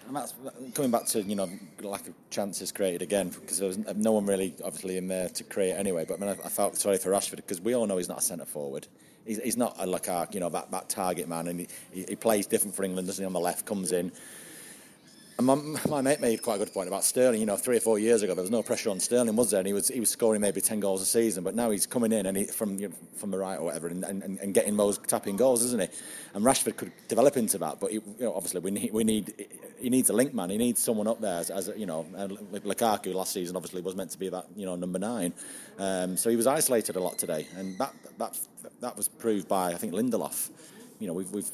And 0.07 0.15
that's 0.15 0.33
coming 0.73 0.91
back 0.91 1.07
to 1.07 1.23
you 1.23 1.35
know 1.35 1.49
lack 1.81 2.07
of 2.07 2.13
chances 2.29 2.71
created 2.71 3.01
again 3.01 3.29
because 3.29 3.57
there 3.57 3.67
was 3.67 3.77
no 3.77 4.11
one 4.11 4.25
really 4.25 4.53
obviously 4.63 4.97
in 4.97 5.07
there 5.07 5.29
to 5.29 5.43
create 5.43 5.73
anyway. 5.73 6.05
But 6.07 6.21
I, 6.21 6.25
mean, 6.25 6.37
I, 6.43 6.49
felt 6.49 6.77
sorry 6.77 6.97
for 6.97 7.09
Rashford 7.09 7.37
because 7.37 7.59
we 7.59 7.73
all 7.73 7.87
know 7.87 7.97
he's 7.97 8.09
not 8.09 8.19
a 8.19 8.21
centre 8.21 8.45
forward. 8.45 8.87
He's, 9.25 9.41
he's 9.41 9.57
not 9.57 9.75
a, 9.79 9.87
like 9.87 10.07
uh, 10.07 10.27
you 10.31 10.39
know 10.39 10.49
that, 10.49 10.69
that 10.71 10.87
target 10.87 11.27
man, 11.27 11.47
and 11.47 11.61
he, 11.61 11.67
he 11.91 12.15
plays 12.15 12.45
different 12.45 12.75
for 12.75 12.83
England. 12.83 13.07
Doesn't 13.07 13.23
he? 13.23 13.25
On 13.25 13.33
the 13.33 13.39
left, 13.39 13.65
comes 13.65 13.91
in. 13.91 14.11
And 15.37 15.47
my, 15.47 15.55
my 15.89 16.01
mate 16.01 16.21
made 16.21 16.43
quite 16.43 16.55
a 16.55 16.59
good 16.59 16.73
point 16.73 16.87
about 16.87 17.03
Sterling. 17.03 17.39
You 17.39 17.47
know, 17.47 17.57
three 17.57 17.77
or 17.77 17.79
four 17.79 17.97
years 17.97 18.21
ago, 18.21 18.35
there 18.35 18.43
was 18.43 18.51
no 18.51 18.61
pressure 18.61 18.89
on 18.89 18.99
Sterling, 18.99 19.35
was 19.35 19.51
there? 19.51 19.59
And 19.59 19.67
he 19.67 19.73
was 19.73 19.87
he 19.87 19.99
was 19.99 20.09
scoring 20.09 20.41
maybe 20.41 20.61
ten 20.61 20.79
goals 20.79 21.01
a 21.01 21.05
season, 21.05 21.43
but 21.43 21.55
now 21.55 21.71
he's 21.71 21.87
coming 21.87 22.11
in 22.11 22.27
and 22.27 22.37
he, 22.37 22.45
from 22.45 22.77
you 22.77 22.89
know, 22.89 22.95
from 23.15 23.31
the 23.31 23.37
right 23.37 23.57
or 23.57 23.65
whatever, 23.65 23.87
and, 23.87 24.03
and, 24.03 24.21
and 24.23 24.53
getting 24.53 24.77
those 24.77 24.99
tapping 24.99 25.35
goals, 25.35 25.63
isn't 25.63 25.81
he? 25.81 25.87
And 26.35 26.45
Rashford 26.45 26.77
could 26.77 26.91
develop 27.07 27.35
into 27.35 27.57
that, 27.59 27.79
but 27.79 27.91
he, 27.91 27.95
you 27.95 28.15
know, 28.19 28.33
obviously 28.33 28.61
we 28.61 28.71
need 28.71 28.93
we 28.93 29.03
need 29.03 29.47
he 29.79 29.89
needs 29.89 30.09
a 30.09 30.13
link 30.13 30.35
man. 30.35 30.51
He 30.51 30.57
needs 30.57 30.81
someone 30.81 31.07
up 31.07 31.19
there 31.19 31.39
as, 31.39 31.49
as 31.49 31.71
you 31.75 31.87
know. 31.87 32.05
Lukaku 32.13 33.13
last 33.13 33.33
season 33.33 33.55
obviously 33.55 33.81
was 33.81 33.95
meant 33.95 34.11
to 34.11 34.19
be 34.19 34.29
that 34.29 34.45
you 34.55 34.65
know 34.65 34.75
number 34.75 34.99
nine, 34.99 35.33
um, 35.79 36.15
so 36.15 36.29
he 36.29 36.35
was 36.35 36.45
isolated 36.45 36.95
a 36.95 36.99
lot 36.99 37.17
today, 37.17 37.47
and 37.57 37.77
that 37.79 37.93
that 38.19 38.39
that 38.81 38.95
was 38.95 39.07
proved 39.07 39.47
by 39.47 39.71
I 39.71 39.75
think 39.75 39.93
Lindelof. 39.93 40.51
You 40.99 41.07
know, 41.07 41.13
we've, 41.13 41.31
we've, 41.31 41.49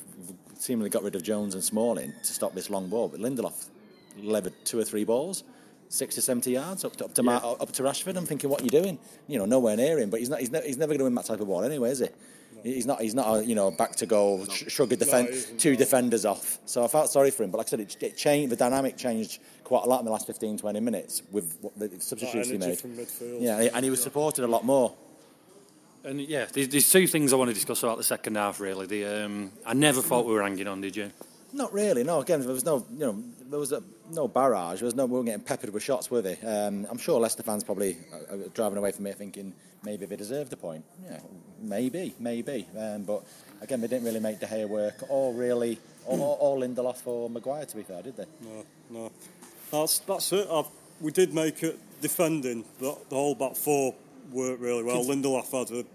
seemingly 0.57 0.89
got 0.89 1.03
rid 1.03 1.15
of 1.15 1.23
Jones 1.23 1.53
and 1.53 1.63
Smalling 1.63 2.13
to 2.21 2.33
stop 2.33 2.53
this 2.53 2.69
long 2.69 2.89
ball, 2.89 3.07
but 3.07 3.19
Lindelof 3.21 3.69
levered 4.21 4.53
two 4.65 4.77
or 4.77 4.83
three 4.83 5.05
balls, 5.05 5.43
60, 5.87 6.19
70 6.19 6.51
yards 6.51 6.83
up 6.83 6.95
to, 6.97 7.05
up 7.05 7.13
to, 7.15 7.23
yeah. 7.23 7.37
up 7.37 7.71
to 7.71 7.83
Rashford. 7.83 8.17
I'm 8.17 8.25
thinking, 8.25 8.49
what 8.49 8.61
are 8.61 8.65
you 8.65 8.69
doing? 8.69 8.99
You 9.27 9.39
know, 9.39 9.45
nowhere 9.45 9.77
near 9.77 9.97
him, 9.99 10.09
but 10.09 10.19
he's, 10.19 10.29
not, 10.29 10.39
he's, 10.39 10.51
ne- 10.51 10.65
he's 10.65 10.77
never 10.77 10.89
going 10.89 10.99
to 10.99 11.03
win 11.05 11.15
that 11.15 11.25
type 11.25 11.39
of 11.39 11.47
ball 11.47 11.63
anyway, 11.63 11.91
is 11.91 11.99
he? 11.99 12.09
He's 12.63 12.85
not. 12.85 13.01
He's 13.01 13.15
not. 13.15 13.37
A, 13.37 13.45
you 13.45 13.55
know, 13.55 13.71
back 13.71 13.95
to 13.97 14.05
goal, 14.05 14.45
sh- 14.47 14.65
shrug 14.67 14.91
a 14.91 14.97
no, 14.97 15.27
two 15.57 15.75
defenders 15.75 16.25
off. 16.25 16.59
So 16.65 16.83
I 16.83 16.87
felt 16.87 17.09
sorry 17.09 17.31
for 17.31 17.43
him. 17.43 17.51
But 17.51 17.59
like 17.59 17.67
I 17.67 17.69
said, 17.69 17.79
it, 17.79 17.95
it, 18.01 18.17
changed. 18.17 18.51
The 18.51 18.55
dynamic 18.57 18.97
changed 18.97 19.39
quite 19.63 19.85
a 19.85 19.87
lot 19.87 19.99
in 19.99 20.05
the 20.05 20.11
last 20.11 20.27
15, 20.27 20.57
20 20.57 20.79
minutes 20.79 21.21
with 21.31 21.57
what 21.61 21.77
the 21.79 21.89
substitutions 21.99 22.49
he 22.49 22.57
made. 22.57 23.41
Yeah, 23.41 23.69
and 23.73 23.83
he 23.83 23.89
was 23.89 24.01
supported 24.01 24.43
a 24.43 24.47
lot 24.47 24.65
more. 24.65 24.93
And 26.03 26.21
yeah, 26.21 26.45
there's, 26.51 26.69
there's, 26.69 26.89
two 26.89 27.07
things 27.07 27.33
I 27.33 27.35
want 27.35 27.49
to 27.49 27.53
discuss 27.53 27.83
about 27.83 27.97
the 27.97 28.03
second 28.03 28.35
half. 28.35 28.59
Really, 28.59 28.85
the 28.85 29.25
um, 29.25 29.51
I 29.65 29.73
never 29.73 30.01
thought 30.01 30.25
we 30.25 30.33
were 30.33 30.41
hanging 30.41 30.67
on. 30.67 30.81
Did 30.81 30.95
you? 30.95 31.11
Not 31.51 31.73
really. 31.73 32.03
No. 32.03 32.21
Again, 32.21 32.39
there 32.41 32.53
was 32.53 32.63
no. 32.63 32.85
You 32.91 32.99
know, 32.99 33.23
there 33.49 33.59
was 33.59 33.71
a, 33.71 33.83
no 34.11 34.27
barrage. 34.27 34.79
There 34.79 34.85
was 34.85 34.95
no. 34.95 35.05
We 35.05 35.13
weren't 35.13 35.25
getting 35.25 35.43
peppered 35.43 35.73
with 35.73 35.83
shots, 35.83 36.09
were 36.09 36.21
they? 36.21 36.37
Um, 36.37 36.87
I'm 36.89 36.97
sure 36.97 37.19
Leicester 37.19 37.43
fans 37.43 37.63
probably 37.63 37.97
are 38.31 38.37
driving 38.53 38.77
away 38.77 38.91
from 38.91 39.05
me 39.05 39.11
thinking 39.11 39.53
maybe 39.83 40.05
they 40.05 40.15
deserved 40.15 40.53
a 40.53 40.57
point. 40.57 40.85
Yeah, 41.03 41.19
maybe, 41.61 42.13
maybe. 42.19 42.67
Um, 42.77 43.03
but 43.03 43.23
again, 43.61 43.81
they 43.81 43.87
didn't 43.87 44.05
really 44.05 44.19
make 44.19 44.39
De 44.39 44.45
Gea 44.45 44.67
work, 44.67 45.03
or 45.09 45.33
really, 45.33 45.79
or, 46.05 46.37
or 46.39 46.57
Lindelof 46.57 47.05
or 47.05 47.29
Maguire. 47.29 47.65
To 47.65 47.75
be 47.75 47.83
fair, 47.83 48.01
did 48.03 48.15
they? 48.15 48.25
No, 48.41 48.65
no. 48.89 49.11
That's 49.71 49.99
that's 49.99 50.31
it. 50.31 50.47
I've, 50.51 50.67
we 51.01 51.11
did 51.11 51.33
make 51.33 51.61
it 51.63 51.77
defending. 52.01 52.63
The, 52.79 52.95
the 53.09 53.15
whole 53.15 53.35
back 53.35 53.55
four 53.55 53.95
worked 54.31 54.61
really 54.61 54.83
well. 54.83 55.03
Lindelof 55.03 55.51
had 55.51 55.75
a 55.75 55.85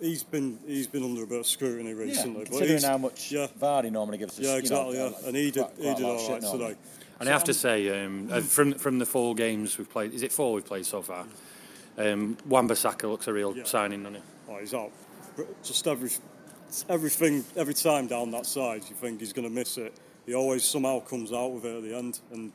he's 0.00 0.22
been 0.22 0.58
he's 0.66 0.86
been 0.86 1.02
under 1.02 1.22
a 1.22 1.26
bit 1.26 1.40
of 1.40 1.46
scrutiny 1.46 1.94
recently. 1.94 2.40
Yeah, 2.40 2.46
considering 2.46 2.82
how 2.82 2.98
much 2.98 3.32
yeah. 3.32 3.46
Vardy 3.60 3.90
normally 3.90 4.18
gives 4.18 4.38
us. 4.38 4.44
Yeah, 4.44 4.56
exactly. 4.56 4.96
know, 4.96 5.14
yeah, 5.20 5.28
and 5.28 5.36
he 5.36 5.50
did 5.50 5.62
quite, 5.62 5.76
quite 5.76 5.88
he 5.88 5.94
did 5.94 6.04
all 6.04 6.30
right 6.30 6.42
today. 6.42 6.76
And 7.18 7.26
so 7.26 7.30
I 7.30 7.32
have 7.32 7.44
to 7.44 7.54
say, 7.54 8.04
um, 8.04 8.28
uh, 8.30 8.40
from 8.40 8.74
from 8.74 8.98
the 8.98 9.06
four 9.06 9.34
games 9.34 9.78
we've 9.78 9.90
played, 9.90 10.12
is 10.12 10.22
it 10.22 10.32
four 10.32 10.54
we've 10.54 10.66
played 10.66 10.86
so 10.86 11.02
far? 11.02 11.26
Um, 11.98 12.36
Wan-Bissaka 12.46 13.04
looks 13.04 13.26
a 13.26 13.32
real 13.32 13.56
yeah. 13.56 13.64
signing, 13.64 14.02
doesn't 14.02 14.16
he? 14.16 14.22
Oh, 14.50 14.58
he's 14.58 14.74
out. 14.74 14.92
Just 15.62 15.86
every 15.86 16.10
everything 16.88 17.44
every 17.56 17.74
time 17.74 18.06
down 18.06 18.30
that 18.32 18.46
side, 18.46 18.82
you 18.88 18.96
think 18.96 19.20
he's 19.20 19.32
going 19.32 19.48
to 19.48 19.54
miss 19.54 19.78
it. 19.78 19.94
He 20.26 20.34
always 20.34 20.64
somehow 20.64 21.00
comes 21.00 21.32
out 21.32 21.52
with 21.52 21.64
it 21.64 21.76
at 21.76 21.82
the 21.84 21.96
end 21.96 22.20
and 22.32 22.52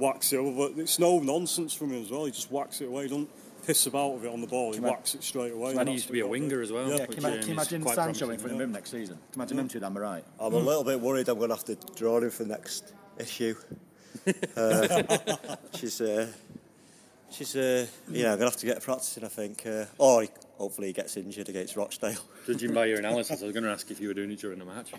whacks 0.00 0.32
it 0.32 0.38
over. 0.38 0.68
But 0.68 0.78
it's 0.80 0.98
no 0.98 1.20
nonsense 1.20 1.74
from 1.74 1.92
him 1.92 2.02
as 2.02 2.10
well. 2.10 2.24
He 2.24 2.32
just 2.32 2.50
whacks 2.50 2.80
it 2.80 2.86
away. 2.86 3.04
He 3.04 3.08
don't 3.10 3.28
piss 3.66 3.86
about 3.86 4.14
with 4.14 4.24
it 4.24 4.32
on 4.32 4.40
the 4.40 4.46
ball. 4.46 4.72
He 4.72 4.80
whacks 4.80 5.14
it 5.14 5.22
straight 5.22 5.52
away. 5.52 5.74
And 5.74 5.88
he 5.88 5.94
used 5.94 6.06
to 6.06 6.12
be 6.12 6.20
a 6.20 6.26
winger 6.26 6.60
as 6.60 6.72
well. 6.72 6.90
Yeah, 6.90 7.06
can, 7.06 7.22
you 7.22 7.52
imagine 7.52 7.86
Sancho 7.86 8.30
in 8.30 8.38
front 8.38 8.54
of 8.54 8.60
him 8.60 8.72
next 8.72 8.90
season? 8.90 9.16
Can 9.16 9.40
you 9.40 9.42
imagine 9.42 9.58
him 9.58 9.68
two 9.68 9.80
down 9.80 9.94
the 9.94 10.00
right? 10.00 10.24
I'm 10.38 10.54
a 10.54 10.58
little 10.58 10.84
bit 10.84 11.00
worried 11.00 11.28
I'm 11.28 11.38
going 11.38 11.50
to 11.50 11.56
have 11.56 11.64
to 11.64 11.76
draw 11.94 12.18
him 12.18 12.30
for 12.30 12.44
next 12.44 12.92
issue. 13.18 13.54
uh, 14.56 15.56
she's, 15.74 16.00
uh, 16.00 16.26
she's, 17.30 17.56
uh, 17.56 17.86
yeah, 18.10 18.32
I'm 18.32 18.38
going 18.38 18.40
to 18.40 18.44
have 18.46 18.56
to 18.56 18.66
get 18.66 18.82
practicing, 18.82 19.24
I 19.24 19.28
think. 19.28 19.64
Uh, 19.66 19.84
or 19.98 20.26
hopefully 20.58 20.88
he 20.88 20.92
gets 20.92 21.16
injured 21.16 21.48
against 21.48 21.76
Rochdale. 21.76 22.18
Judging 22.46 22.74
by 22.74 22.86
your 22.86 22.98
analysis, 23.04 23.42
I 23.42 23.44
was 23.44 23.54
going 23.54 23.64
to 23.64 23.70
ask 23.70 23.90
if 23.90 24.00
you 24.00 24.08
were 24.08 24.14
doing 24.14 24.30
it 24.30 24.40
during 24.40 24.58
the 24.58 24.64
match. 24.64 24.92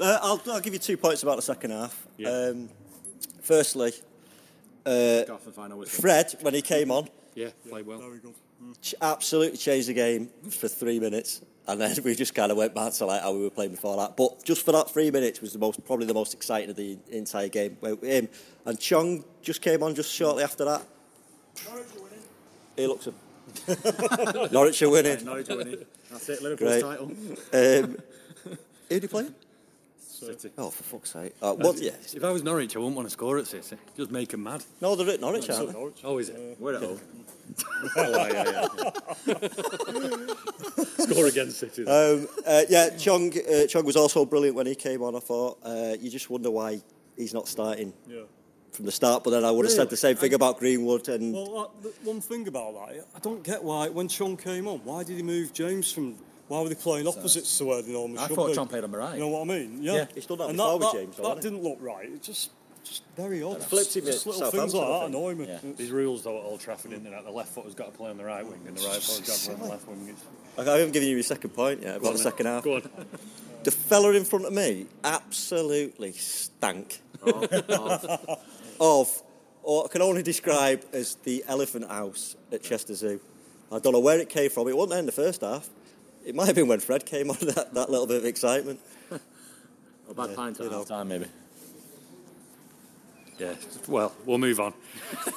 uh, 0.00 0.18
I'll, 0.22 0.42
I'll 0.48 0.60
give 0.60 0.72
you 0.72 0.78
two 0.78 0.96
points 0.96 1.22
about 1.22 1.36
the 1.36 1.42
second 1.42 1.70
half. 1.70 2.06
Yeah. 2.16 2.28
Um, 2.28 2.68
firstly, 3.46 3.92
uh, 4.84 5.22
Fred, 5.86 6.34
when 6.40 6.54
he 6.54 6.62
came 6.62 6.90
on, 6.90 7.08
yeah, 7.34 7.50
played 7.68 7.86
well. 7.86 7.98
Very 7.98 8.18
good. 8.18 8.34
Mm. 8.62 8.94
Absolutely 9.00 9.58
changed 9.58 9.88
the 9.88 9.94
game 9.94 10.30
for 10.50 10.68
three 10.68 10.98
minutes, 10.98 11.42
and 11.68 11.80
then 11.80 11.96
we 12.04 12.14
just 12.14 12.34
kind 12.34 12.50
of 12.50 12.58
went 12.58 12.74
back 12.74 12.92
to 12.94 13.06
like 13.06 13.22
how 13.22 13.32
we 13.32 13.42
were 13.42 13.50
playing 13.50 13.70
before 13.70 13.96
that. 13.98 14.16
But 14.16 14.44
just 14.44 14.64
for 14.64 14.72
that 14.72 14.90
three 14.90 15.10
minutes 15.10 15.40
was 15.40 15.52
the 15.52 15.58
most, 15.58 15.84
probably 15.84 16.06
the 16.06 16.14
most 16.14 16.34
exciting 16.34 16.70
of 16.70 16.76
the 16.76 16.98
entire 17.10 17.48
game. 17.48 17.76
Him 18.02 18.28
and 18.64 18.78
Chong 18.78 19.24
just 19.42 19.62
came 19.62 19.82
on 19.82 19.94
just 19.94 20.12
shortly 20.12 20.42
after 20.42 20.64
that. 20.64 20.82
Norwich 21.66 21.86
are 21.96 22.02
winning. 22.02 22.18
He 22.76 22.86
looks. 22.86 23.06
A... 23.06 24.48
Norwich 24.52 24.82
are 24.82 24.90
winning. 24.90 25.24
Norwich 25.24 25.50
are 25.50 25.56
winning. 25.56 25.84
That's 26.10 26.28
it. 26.28 26.42
Liverpool's 26.42 26.82
Great. 26.82 26.82
title. 26.82 27.12
Um, 27.52 27.96
who 28.88 29.00
do 29.00 29.02
you 29.02 29.08
play? 29.08 29.26
City. 30.16 30.50
Oh, 30.58 30.70
for 30.70 30.82
fuck's 30.82 31.12
sake. 31.12 31.34
Uh, 31.40 31.54
what, 31.54 31.78
yeah. 31.78 31.92
If 32.14 32.24
I 32.24 32.30
was 32.30 32.42
Norwich, 32.42 32.74
I 32.74 32.78
wouldn't 32.78 32.96
want 32.96 33.06
to 33.06 33.12
score 33.12 33.38
at 33.38 33.46
City. 33.46 33.76
Just 33.96 34.10
make 34.10 34.30
them 34.30 34.42
mad. 34.42 34.64
No, 34.80 34.94
they're 34.94 35.10
at 35.10 35.20
Norwich, 35.20 35.48
aren't 35.50 35.72
they? 35.72 36.04
Oh, 36.04 36.18
is 36.18 36.30
it? 36.30 36.36
Uh, 36.36 36.54
We're 36.58 36.74
at 36.74 36.82
home. 36.82 37.00
oh, 37.96 38.26
yeah, 38.26 38.66
yeah. 39.26 39.48
Score 40.98 41.26
against 41.26 41.60
City. 41.60 41.86
Um, 41.86 42.28
uh, 42.46 42.62
yeah, 42.68 42.90
Chong, 42.96 43.32
uh, 43.38 43.66
Chong 43.66 43.84
was 43.84 43.96
also 43.96 44.24
brilliant 44.24 44.56
when 44.56 44.66
he 44.66 44.74
came 44.74 45.02
on. 45.02 45.14
I 45.14 45.20
thought 45.20 45.58
uh, 45.62 45.94
you 46.00 46.10
just 46.10 46.28
wonder 46.28 46.50
why 46.50 46.80
he's 47.16 47.32
not 47.32 47.48
starting 47.48 47.92
yeah. 48.08 48.22
from 48.72 48.86
the 48.86 48.92
start. 48.92 49.22
But 49.24 49.30
then 49.30 49.44
I 49.44 49.50
would 49.50 49.64
have 49.64 49.72
really? 49.72 49.76
said 49.76 49.90
the 49.90 49.96
same 49.96 50.16
thing 50.16 50.32
I, 50.32 50.34
about 50.34 50.58
Greenwood. 50.58 51.08
And 51.08 51.34
well, 51.34 51.72
one 52.02 52.20
thing 52.20 52.48
about 52.48 52.74
that, 52.74 53.06
I 53.14 53.18
don't 53.20 53.42
get 53.42 53.62
why 53.62 53.88
when 53.88 54.08
Chong 54.08 54.36
came 54.36 54.66
on, 54.66 54.78
why 54.78 55.04
did 55.04 55.16
he 55.16 55.22
move 55.22 55.52
James 55.52 55.92
from 55.92 56.16
why 56.48 56.60
were 56.60 56.68
they 56.68 56.74
playing 56.74 57.06
opposites 57.08 57.58
to 57.58 57.64
where 57.64 57.82
they 57.82 57.92
normally 57.92 58.18
I 58.18 58.28
should 58.28 58.36
thought 58.36 58.48
be? 58.48 58.54
John 58.54 58.68
played 58.68 58.84
on 58.84 58.90
the 58.90 58.98
right. 58.98 59.14
You 59.14 59.20
know 59.20 59.28
what 59.28 59.42
I 59.42 59.44
mean? 59.44 59.82
Yeah. 59.82 59.94
yeah. 59.94 60.06
He's 60.14 60.26
done 60.26 60.38
that 60.38 60.48
and 60.48 60.56
before 60.56 60.78
that, 60.78 60.94
with 60.94 61.02
James. 61.02 61.16
That, 61.16 61.22
that 61.22 61.40
didn't 61.42 61.62
look 61.62 61.78
right. 61.80 62.06
It 62.06 62.22
just, 62.22 62.50
just 62.84 63.02
very 63.16 63.42
odd. 63.42 63.62
Flips 63.62 63.96
him 63.96 64.04
just 64.04 64.26
little 64.26 64.50
things 64.50 64.74
like 64.74 64.86
that 64.86 65.06
annoy 65.08 65.34
me. 65.34 65.48
Yeah. 65.48 65.58
These 65.76 65.90
rules 65.90 66.22
though 66.22 66.38
at 66.38 66.44
Old 66.44 66.60
Trafford, 66.60 66.92
isn't 66.92 67.06
it? 67.06 67.24
The 67.24 67.30
left 67.30 67.48
foot 67.50 67.64
has 67.64 67.74
got 67.74 67.92
to 67.92 67.98
play 67.98 68.10
on 68.10 68.16
the 68.16 68.24
right 68.24 68.46
wing, 68.46 68.60
and 68.66 68.76
the 68.76 68.86
right 68.86 69.02
foot 69.02 69.18
has 69.18 69.26
got 69.26 69.36
to 69.36 69.44
play 69.44 69.54
on 69.54 69.60
the 69.60 69.66
left 69.66 69.88
wing. 69.88 70.16
Okay, 70.58 70.70
I 70.70 70.78
haven't 70.78 70.92
given 70.92 71.08
you 71.08 71.14
your 71.16 71.22
second 71.22 71.50
point 71.50 71.82
yet 71.82 71.96
about 71.96 72.12
the 72.12 72.18
second 72.18 72.46
half. 72.46 72.64
Go 72.64 72.76
on. 72.76 72.82
The 73.64 73.72
fella 73.72 74.12
in 74.12 74.24
front 74.24 74.44
of 74.44 74.52
me 74.52 74.86
absolutely 75.02 76.12
stank 76.12 77.00
oh, 77.26 77.42
of, 77.68 78.38
of, 78.80 79.22
or 79.64 79.86
I 79.86 79.88
can 79.88 80.02
only 80.02 80.22
describe 80.22 80.84
as 80.92 81.16
the 81.24 81.44
elephant 81.48 81.88
house 81.88 82.36
at 82.52 82.62
Chester 82.62 82.94
Zoo. 82.94 83.20
I 83.72 83.80
don't 83.80 83.92
know 83.92 83.98
where 83.98 84.20
it 84.20 84.28
came 84.28 84.50
from. 84.50 84.68
It 84.68 84.76
wasn't 84.76 84.90
there 84.90 85.00
in 85.00 85.06
the 85.06 85.12
first 85.12 85.40
half. 85.40 85.68
It 86.26 86.34
might 86.34 86.46
have 86.46 86.56
been 86.56 86.66
when 86.66 86.80
Fred 86.80 87.06
came 87.06 87.30
on 87.30 87.36
that, 87.40 87.72
that 87.72 87.88
little 87.88 88.06
bit 88.06 88.16
of 88.16 88.24
excitement. 88.24 88.80
a 89.10 90.14
bad 90.14 90.34
pint 90.34 90.60
at 90.60 90.72
half 90.72 90.88
time, 90.88 91.08
maybe. 91.08 91.26
Yeah, 93.38 93.54
well, 93.86 94.12
we'll 94.24 94.38
move 94.38 94.58
on. 94.58 94.74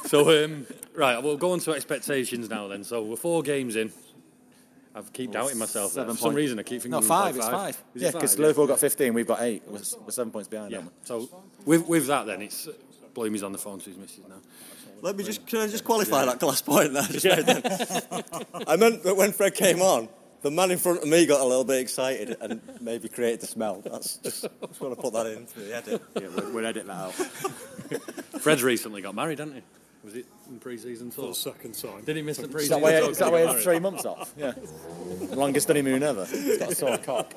so, 0.05 0.43
um, 0.43 0.65
right, 0.95 1.21
we'll 1.21 1.37
go 1.37 1.51
on 1.51 1.59
to 1.59 1.73
expectations 1.73 2.49
now 2.49 2.67
then. 2.67 2.83
So, 2.83 3.03
we're 3.03 3.17
four 3.17 3.43
games 3.43 3.75
in. 3.75 3.91
I 4.95 5.01
keep 5.13 5.31
well, 5.31 5.43
doubting 5.43 5.59
myself. 5.59 5.93
For 5.93 6.15
some 6.15 6.33
reason, 6.33 6.57
I 6.57 6.63
keep 6.63 6.81
thinking. 6.81 6.91
No, 6.91 7.01
five. 7.01 7.35
It's 7.35 7.45
five. 7.45 7.75
five. 7.75 7.83
yeah, 7.93 8.11
because 8.11 8.39
Liverpool 8.39 8.67
got 8.67 8.79
15, 8.79 9.13
we've 9.13 9.27
got 9.27 9.41
eight. 9.41 9.63
We're, 9.67 9.81
we're 10.03 10.11
seven 10.11 10.31
points 10.31 10.47
behind. 10.47 10.71
Yeah. 10.71 10.81
So, 11.03 11.29
with 11.65 11.87
with 11.87 12.07
that, 12.07 12.25
then 12.25 12.41
it's 12.41 12.67
uh, 12.67 12.71
Bloomy's 13.13 13.43
on 13.43 13.51
the 13.51 13.57
phone 13.57 13.79
to 13.79 13.89
his 13.89 13.97
missus 13.97 14.23
now. 14.27 14.35
Let 15.01 15.15
me 15.15 15.23
just 15.23 15.45
can 15.45 15.59
I 15.59 15.67
just 15.67 15.83
qualify 15.83 16.23
yeah. 16.23 16.33
that 16.33 16.43
last 16.43 16.65
point 16.65 16.93
there? 16.93 17.03
Just 17.09 17.25
yeah. 17.25 17.37
I 18.67 18.75
meant 18.75 19.03
that 19.03 19.15
when 19.15 19.31
Fred 19.31 19.55
came 19.55 19.81
on, 19.81 20.09
the 20.41 20.51
man 20.51 20.71
in 20.71 20.77
front 20.77 21.01
of 21.01 21.07
me 21.07 21.25
got 21.25 21.41
a 21.41 21.45
little 21.45 21.63
bit 21.63 21.79
excited 21.79 22.37
and 22.41 22.61
maybe 22.79 23.09
created 23.09 23.41
the 23.41 23.47
smell. 23.47 23.81
That's 23.81 24.17
just, 24.17 24.41
just 24.43 24.81
want 24.81 24.95
to 24.95 25.01
put 25.01 25.13
that 25.13 25.27
in 25.27 25.45
for 25.45 25.59
the 25.59 25.75
edit. 25.75 26.01
Yeah, 26.15 26.27
we'll, 26.35 26.53
we'll 26.53 26.65
edit 26.65 26.87
that 26.87 26.93
out. 26.93 27.13
Fred's 28.41 28.63
recently 28.63 29.01
got 29.01 29.15
married, 29.15 29.39
hasn't 29.39 29.57
he? 29.57 29.63
Was 30.03 30.15
it 30.15 30.25
in 30.49 30.59
pre-season 30.59 31.11
tour? 31.11 31.25
For 31.25 31.29
the 31.29 31.35
second 31.35 31.73
time. 31.73 32.03
Did 32.05 32.15
he 32.15 32.21
miss 32.21 32.37
the 32.37 32.47
pre-season? 32.47 32.77
Is 32.77 32.81
that 32.81 32.81
why, 32.81 33.09
is 33.09 33.17
that 33.17 33.31
why 33.31 33.41
he 33.41 33.47
had 33.47 33.61
three 33.61 33.79
months 33.79 34.05
off? 34.05 34.33
Yeah. 34.37 34.53
Longest 35.31 35.67
honeymoon 35.67 36.03
ever. 36.03 36.25
He's 36.25 36.57
got 36.57 36.71
a 36.71 36.75
sore 36.75 36.97
cock. 36.97 37.33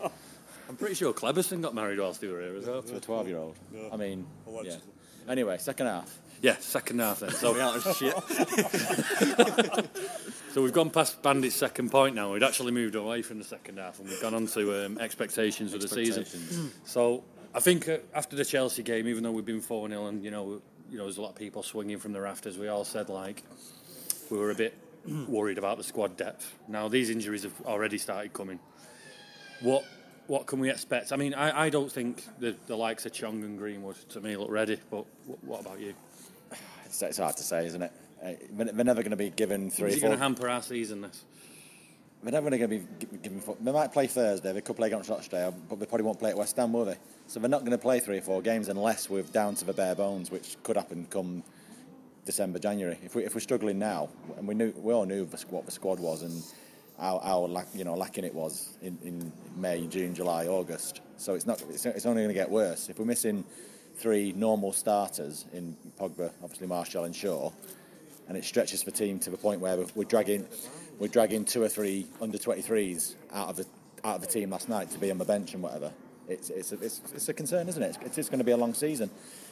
I'm 0.68 0.76
pretty 0.76 0.94
sure 0.94 1.12
Kleberson 1.12 1.60
got 1.60 1.74
married 1.74 1.98
whilst 1.98 2.20
he 2.20 2.28
were 2.28 2.40
here 2.40 2.56
as 2.56 2.66
well. 2.66 2.82
To 2.82 2.96
a 2.96 3.00
12-year-old. 3.00 3.56
Yeah. 3.74 3.80
I 3.92 3.96
mean, 3.96 4.26
yeah. 4.62 4.76
Anyway, 5.28 5.58
second 5.58 5.86
half. 5.86 6.18
Yeah, 6.40 6.56
second 6.58 7.00
half 7.00 7.20
then. 7.20 7.30
So, 7.30 7.52
so 10.52 10.62
we've 10.62 10.72
gone 10.72 10.90
past 10.90 11.22
Bandit's 11.22 11.56
second 11.56 11.90
point 11.90 12.14
now. 12.14 12.32
We'd 12.32 12.42
actually 12.42 12.72
moved 12.72 12.94
away 12.94 13.22
from 13.22 13.38
the 13.38 13.44
second 13.44 13.78
half 13.78 13.98
and 13.98 14.08
we've 14.08 14.20
gone 14.20 14.34
on 14.34 14.46
to 14.48 14.86
um, 14.86 14.98
expectations, 14.98 15.74
expectations 15.74 15.74
of 15.74 15.80
the 15.80 15.88
season. 15.88 16.72
So 16.84 17.24
I 17.54 17.60
think 17.60 17.88
uh, 17.88 17.98
after 18.14 18.36
the 18.36 18.44
Chelsea 18.44 18.82
game, 18.82 19.08
even 19.08 19.22
though 19.22 19.30
we've 19.30 19.44
been 19.44 19.60
4 19.60 19.88
0 19.88 20.06
and, 20.06 20.22
you 20.22 20.30
know, 20.30 20.60
you 20.90 20.98
know, 20.98 21.04
there's 21.04 21.16
a 21.16 21.22
lot 21.22 21.30
of 21.30 21.36
people 21.36 21.62
swinging 21.62 21.98
from 21.98 22.12
the 22.12 22.20
rafters, 22.20 22.58
we 22.58 22.68
all 22.68 22.84
said, 22.84 23.08
like, 23.08 23.42
we 24.30 24.36
were 24.36 24.50
a 24.50 24.54
bit 24.54 24.74
worried 25.28 25.56
about 25.56 25.78
the 25.78 25.84
squad 25.84 26.16
depth. 26.16 26.54
Now, 26.68 26.88
these 26.88 27.08
injuries 27.08 27.44
have 27.44 27.58
already 27.64 27.96
started 27.98 28.32
coming. 28.32 28.60
What 29.60 29.84
what 30.26 30.46
can 30.46 30.60
we 30.60 30.70
expect? 30.70 31.12
I 31.12 31.16
mean, 31.16 31.34
I, 31.34 31.64
I 31.64 31.68
don't 31.68 31.90
think 31.90 32.24
the, 32.38 32.54
the 32.66 32.76
likes 32.76 33.04
of 33.06 33.12
Chong 33.12 33.42
and 33.42 33.58
Greenwood 33.58 33.96
to 34.10 34.20
me 34.20 34.36
look 34.36 34.50
ready. 34.50 34.78
But 34.90 35.04
wh- 35.26 35.44
what 35.44 35.60
about 35.60 35.80
you? 35.80 35.94
It's, 36.84 37.02
it's 37.02 37.18
hard 37.18 37.36
to 37.36 37.42
say, 37.42 37.66
isn't 37.66 37.82
it? 37.82 37.92
Uh, 38.24 38.32
They're 38.52 38.84
never 38.84 39.02
going 39.02 39.10
to 39.10 39.16
be 39.16 39.30
given 39.30 39.70
three, 39.70 39.90
Is 39.90 39.96
it 39.96 40.00
going 40.00 40.12
to 40.12 40.18
hamper 40.18 40.48
our 40.48 40.62
season? 40.62 41.02
This. 41.02 41.24
They're 42.22 42.32
never 42.32 42.50
going 42.50 42.60
to 42.62 42.68
be 42.68 42.82
given. 43.22 43.40
Four. 43.40 43.56
They 43.60 43.72
might 43.72 43.92
play 43.92 44.06
Thursday. 44.06 44.52
They 44.52 44.60
could 44.60 44.76
play 44.76 44.86
against 44.88 45.10
Rochdale, 45.10 45.52
but 45.68 45.80
they 45.80 45.86
probably 45.86 46.04
won't 46.04 46.20
play 46.20 46.30
at 46.30 46.36
West 46.36 46.56
Ham, 46.56 46.72
will 46.72 46.84
they? 46.84 46.96
So 47.26 47.40
they're 47.40 47.50
not 47.50 47.60
going 47.60 47.72
to 47.72 47.78
play 47.78 47.98
three 47.98 48.18
or 48.18 48.22
four 48.22 48.42
games 48.42 48.68
unless 48.68 49.10
we're 49.10 49.22
down 49.22 49.56
to 49.56 49.64
the 49.64 49.72
bare 49.72 49.96
bones, 49.96 50.30
which 50.30 50.56
could 50.62 50.76
happen 50.76 51.06
come 51.10 51.42
December, 52.24 52.60
January. 52.60 52.98
If 53.02 53.16
we 53.16 53.24
if 53.24 53.34
we're 53.34 53.40
struggling 53.40 53.78
now, 53.78 54.08
and 54.36 54.46
we 54.46 54.54
knew 54.54 54.72
we 54.76 54.92
all 54.92 55.04
knew 55.04 55.24
what 55.50 55.64
the 55.66 55.72
squad 55.72 55.98
was 55.98 56.22
and 56.22 56.42
how, 57.00 57.18
how 57.18 57.64
you 57.74 57.82
know 57.82 57.94
lacking 57.94 58.24
it 58.24 58.34
was 58.34 58.76
in, 58.82 58.96
in 59.02 59.32
May, 59.56 59.86
June, 59.88 60.14
July, 60.14 60.46
August. 60.46 61.00
So 61.16 61.34
it's 61.34 61.46
not. 61.46 61.60
It's, 61.70 61.84
it's 61.86 62.06
only 62.06 62.22
going 62.22 62.28
to 62.28 62.40
get 62.40 62.50
worse 62.50 62.88
if 62.88 63.00
we're 63.00 63.04
missing 63.04 63.44
three 63.96 64.32
normal 64.32 64.72
starters 64.72 65.46
in 65.52 65.76
Pogba, 66.00 66.30
obviously 66.42 66.66
Martial 66.66 67.04
and 67.04 67.14
Shaw, 67.14 67.50
and 68.32 68.38
it 68.38 68.46
stretches 68.46 68.82
the 68.82 68.90
team 68.90 69.18
to 69.18 69.28
the 69.28 69.36
point 69.36 69.60
where 69.60 69.76
we're, 69.76 69.86
we're 69.94 70.04
dragging 70.04 70.46
we're 70.98 71.08
dragging 71.08 71.44
two 71.44 71.62
or 71.62 71.68
three 71.68 72.06
under 72.22 72.38
23s 72.38 73.14
out 73.30 73.50
of 73.50 73.56
the 73.56 73.66
out 74.04 74.16
of 74.16 74.20
the 74.22 74.26
team 74.26 74.48
last 74.48 74.70
night 74.70 74.90
to 74.90 74.98
be 74.98 75.10
on 75.10 75.18
the 75.18 75.24
bench 75.26 75.52
and 75.52 75.62
whatever. 75.62 75.92
It's 76.28 76.48
it's 76.48 76.72
a, 76.72 76.76
it's, 76.76 77.02
it's 77.14 77.28
a 77.28 77.34
concern, 77.34 77.68
isn't 77.68 77.82
it? 77.82 77.98
It's, 78.00 78.16
it's 78.16 78.30
going 78.30 78.38
to 78.38 78.44
be 78.44 78.52
a 78.52 78.56
long 78.56 78.72
season. 78.72 79.10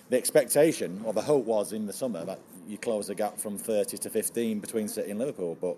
The 0.09 0.17
expectation 0.17 1.03
or 1.05 1.13
the 1.13 1.21
hope 1.21 1.45
was 1.45 1.75
in 1.75 1.87
the 1.87 1.93
summer 1.93 2.25
that 2.25 2.41
you 2.67 2.79
close 2.79 3.09
the 3.09 3.15
gap 3.15 3.37
from 3.37 3.59
30 3.59 3.99
to 3.99 4.09
15 4.09 4.61
between 4.61 4.89
City 4.89 5.11
and 5.11 5.19
Liverpool, 5.19 5.59
but 5.61 5.77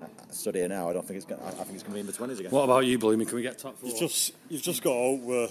I 0.00 0.06
I 0.06 0.32
stood 0.32 0.56
here 0.56 0.68
now. 0.68 0.90
I 0.90 0.94
don't 0.94 1.06
think 1.06 1.18
it's 1.18 1.26
going. 1.26 1.40
I 1.42 1.48
I 1.48 1.50
think 1.52 1.74
it's 1.74 1.84
going 1.84 1.92
to 1.92 1.94
be 1.94 2.00
in 2.00 2.06
the 2.06 2.12
20s 2.12 2.40
again. 2.40 2.50
What 2.50 2.64
about 2.64 2.84
you, 2.86 2.98
Bloomy? 2.98 3.24
Can 3.24 3.36
we 3.36 3.42
get 3.42 3.58
top 3.58 3.78
four? 3.78 3.88
You've 3.88 4.00
just 4.00 4.32
you've 4.48 4.62
just 4.62 4.82
got 4.82 4.94
to 4.94 4.98
hope 4.98 5.20
we're 5.20 5.48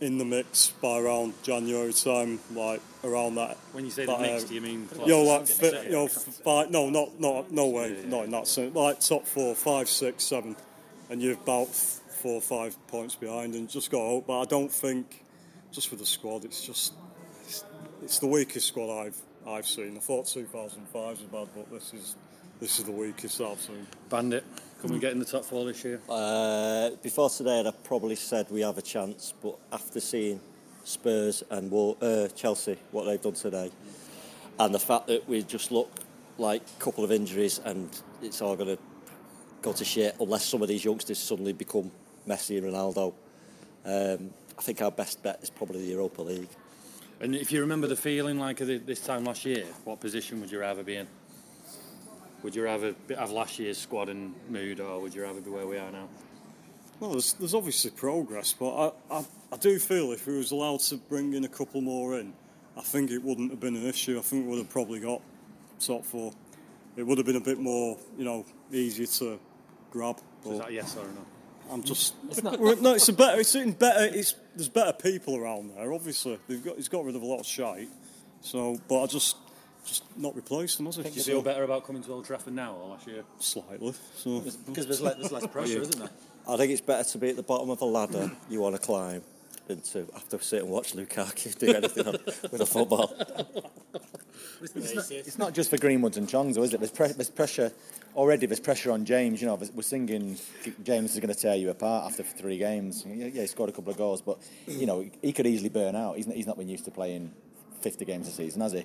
in 0.00 0.18
the 0.18 0.24
mix 0.24 0.70
by 0.82 0.98
around 0.98 1.34
January 1.42 1.92
time, 1.92 2.38
like 2.54 2.80
around 3.04 3.34
that. 3.36 3.56
when 3.72 3.84
you 3.84 3.90
say 3.90 4.06
the 4.06 4.16
mix, 4.18 4.28
area. 4.28 4.46
do 4.46 4.54
you 4.54 4.60
mean? 4.60 4.88
You 5.00 5.06
know, 5.08 5.22
like 5.24 5.46
fi- 5.46 5.82
you 5.84 5.90
know, 5.90 6.04
f- 6.04 6.12
five, 6.44 6.70
no, 6.70 6.88
not 6.88 7.18
not 7.20 7.50
no 7.50 7.66
way, 7.68 7.96
not 8.06 8.24
in 8.24 8.30
that 8.32 8.46
sense. 8.46 8.74
Like 8.74 9.00
top 9.00 9.26
four, 9.26 9.54
five, 9.54 9.88
six, 9.88 10.24
seven, 10.24 10.56
and 11.10 11.20
you're 11.20 11.34
about 11.34 11.68
four 11.74 12.34
or 12.34 12.40
five 12.40 12.76
points 12.88 13.14
behind, 13.14 13.54
and 13.54 13.68
just 13.68 13.90
got 13.90 13.98
to 13.98 14.04
hope. 14.04 14.26
But 14.28 14.40
I 14.40 14.44
don't 14.44 14.72
think, 14.72 15.24
just 15.72 15.90
with 15.90 16.00
the 16.00 16.06
squad, 16.06 16.44
it's 16.44 16.64
just 16.64 16.94
it's, 17.44 17.64
it's 18.02 18.18
the 18.20 18.26
weakest 18.28 18.68
squad 18.68 19.06
I've 19.06 19.16
I've 19.46 19.66
seen. 19.66 19.96
I 19.96 20.00
thought 20.00 20.26
2005 20.26 20.94
was 20.94 21.20
bad, 21.20 21.48
but 21.56 21.70
this 21.72 21.92
is 21.92 22.16
this 22.60 22.78
is 22.78 22.84
the 22.84 22.92
weakest 22.92 23.40
I've 23.40 23.60
seen. 23.60 23.86
Bandit. 24.10 24.44
Can 24.80 24.92
we 24.92 25.00
get 25.00 25.10
in 25.10 25.18
the 25.18 25.24
top 25.24 25.44
four 25.44 25.64
this 25.64 25.84
year? 25.84 26.00
Uh, 26.08 26.90
before 27.02 27.28
today, 27.28 27.58
I'd 27.58 27.66
have 27.66 27.82
probably 27.82 28.14
said 28.14 28.46
we 28.48 28.60
have 28.60 28.78
a 28.78 28.82
chance, 28.82 29.34
but 29.42 29.58
after 29.72 29.98
seeing 29.98 30.38
Spurs 30.84 31.42
and 31.50 31.72
uh, 32.00 32.28
Chelsea, 32.28 32.78
what 32.92 33.04
they've 33.04 33.20
done 33.20 33.32
today, 33.32 33.72
and 34.60 34.72
the 34.72 34.78
fact 34.78 35.08
that 35.08 35.28
we 35.28 35.42
just 35.42 35.72
look 35.72 35.90
like 36.38 36.62
a 36.62 36.80
couple 36.80 37.02
of 37.02 37.10
injuries 37.10 37.60
and 37.64 37.90
it's 38.22 38.40
all 38.40 38.54
going 38.54 38.76
to 38.76 38.82
go 39.62 39.72
to 39.72 39.84
shit 39.84 40.14
unless 40.20 40.44
some 40.44 40.62
of 40.62 40.68
these 40.68 40.84
youngsters 40.84 41.18
suddenly 41.18 41.52
become 41.52 41.90
Messi 42.28 42.58
and 42.58 42.72
Ronaldo, 42.72 43.12
um, 43.84 44.30
I 44.56 44.62
think 44.62 44.80
our 44.80 44.92
best 44.92 45.24
bet 45.24 45.40
is 45.42 45.50
probably 45.50 45.80
the 45.80 45.90
Europa 45.90 46.22
League. 46.22 46.50
And 47.20 47.34
if 47.34 47.50
you 47.50 47.60
remember 47.62 47.88
the 47.88 47.96
feeling 47.96 48.38
like 48.38 48.58
this 48.58 49.00
time 49.00 49.24
last 49.24 49.44
year, 49.44 49.64
what 49.82 49.98
position 49.98 50.40
would 50.40 50.52
you 50.52 50.60
rather 50.60 50.84
be 50.84 50.94
in? 50.94 51.08
Would 52.42 52.54
you 52.54 52.64
rather 52.64 52.94
have 53.16 53.30
last 53.30 53.58
year's 53.58 53.78
squad 53.78 54.08
and 54.08 54.34
mood, 54.48 54.80
or 54.80 55.00
would 55.00 55.14
you 55.14 55.22
rather 55.22 55.40
be 55.40 55.50
where 55.50 55.66
we 55.66 55.76
are 55.76 55.90
now? 55.90 56.08
Well, 57.00 57.10
there's, 57.10 57.32
there's 57.34 57.54
obviously 57.54 57.90
progress, 57.92 58.52
but 58.52 58.92
I, 59.10 59.18
I, 59.18 59.24
I 59.52 59.56
do 59.56 59.78
feel 59.78 60.12
if 60.12 60.26
we 60.26 60.36
was 60.36 60.50
allowed 60.50 60.80
to 60.80 60.96
bring 60.96 61.34
in 61.34 61.44
a 61.44 61.48
couple 61.48 61.80
more 61.80 62.18
in, 62.18 62.32
I 62.76 62.80
think 62.80 63.10
it 63.10 63.22
wouldn't 63.22 63.50
have 63.50 63.60
been 63.60 63.76
an 63.76 63.86
issue. 63.86 64.18
I 64.18 64.22
think 64.22 64.44
we 64.44 64.50
would 64.50 64.58
have 64.58 64.70
probably 64.70 65.00
got 65.00 65.20
top 65.80 66.04
four. 66.04 66.32
It 66.96 67.04
would 67.04 67.18
have 67.18 67.26
been 67.26 67.36
a 67.36 67.40
bit 67.40 67.58
more, 67.58 67.96
you 68.16 68.24
know, 68.24 68.44
easier 68.72 69.06
to 69.06 69.38
grab. 69.90 70.18
So 70.44 70.52
is 70.52 70.58
that 70.58 70.68
a 70.68 70.72
yes 70.72 70.96
or 70.96 71.02
a 71.02 71.12
no? 71.12 71.26
I'm 71.70 71.82
just 71.82 72.14
Well, 72.42 72.76
no. 72.76 72.94
It's 72.94 73.08
a 73.08 73.12
better. 73.12 73.40
It's 73.40 73.54
in 73.54 73.72
better. 73.72 74.04
It's 74.12 74.34
there's 74.54 74.68
better 74.68 74.92
people 74.92 75.36
around 75.36 75.76
there. 75.76 75.92
Obviously, 75.92 76.38
they've 76.48 76.64
got. 76.64 76.76
He's 76.76 76.88
got 76.88 77.04
rid 77.04 77.14
of 77.14 77.22
a 77.22 77.26
lot 77.26 77.40
of 77.40 77.46
shite. 77.46 77.88
So, 78.40 78.80
but 78.88 79.02
I 79.02 79.06
just 79.06 79.36
just 79.88 80.04
not 80.18 80.36
replaced 80.36 80.76
them, 80.76 80.86
has 80.86 80.96
he? 80.96 81.02
Do 81.02 81.08
you 81.10 81.22
feel 81.22 81.42
better 81.42 81.64
about 81.64 81.86
coming 81.86 82.02
to 82.02 82.12
Old 82.12 82.24
Trafford 82.26 82.54
now 82.54 82.74
or 82.74 82.90
last 82.90 83.06
year? 83.06 83.24
Slightly. 83.38 83.94
So 84.16 84.40
Because 84.66 84.86
there's 84.86 85.00
less, 85.00 85.16
there's 85.16 85.32
less 85.38 85.46
pressure, 85.46 85.80
isn't 85.80 85.98
there? 85.98 86.10
I 86.48 86.56
think 86.56 86.72
it's 86.72 86.80
better 86.80 87.08
to 87.10 87.18
be 87.18 87.30
at 87.30 87.36
the 87.36 87.42
bottom 87.42 87.70
of 87.70 87.80
a 87.80 87.84
ladder 87.84 88.30
you 88.48 88.60
want 88.60 88.74
to 88.74 88.80
climb 88.80 89.22
than 89.66 89.80
to 89.82 90.06
have 90.14 90.28
to 90.30 90.40
sit 90.42 90.62
and 90.62 90.70
watch 90.70 90.94
Lukaku 90.94 91.56
do 91.58 91.74
anything 91.74 92.06
on, 92.06 92.12
with 92.50 92.60
a 92.60 92.66
football. 92.66 93.12
It's 94.60 94.94
not, 94.94 95.10
it's 95.10 95.38
not 95.38 95.54
just 95.54 95.70
for 95.70 95.76
Greenwoods 95.76 96.16
and 96.16 96.26
Chongs, 96.26 96.54
though, 96.54 96.62
is 96.62 96.74
it? 96.74 96.80
There's, 96.80 96.90
pre- 96.90 97.12
there's 97.12 97.30
pressure 97.30 97.70
already. 98.16 98.46
There's 98.46 98.60
pressure 98.60 98.90
on 98.90 99.04
James. 99.04 99.40
You 99.40 99.46
know, 99.46 99.54
we're 99.74 99.82
singing 99.82 100.36
James 100.82 101.12
is 101.14 101.20
going 101.20 101.32
to 101.32 101.38
tear 101.40 101.54
you 101.54 101.70
apart 101.70 102.10
after 102.10 102.22
three 102.22 102.58
games. 102.58 103.04
Yeah, 103.06 103.26
yeah, 103.26 103.42
he 103.42 103.46
scored 103.46 103.70
a 103.70 103.72
couple 103.72 103.92
of 103.92 103.98
goals, 103.98 104.20
but 104.20 104.38
you 104.66 104.86
know 104.86 105.08
he 105.22 105.32
could 105.32 105.46
easily 105.46 105.68
burn 105.68 105.94
out. 105.94 106.16
He's 106.16 106.26
not, 106.26 106.36
he's 106.36 106.46
not 106.46 106.58
been 106.58 106.68
used 106.68 106.84
to 106.86 106.90
playing 106.90 107.30
50 107.80 108.04
games 108.04 108.28
a 108.28 108.30
season, 108.30 108.60
has 108.60 108.72
he? 108.72 108.84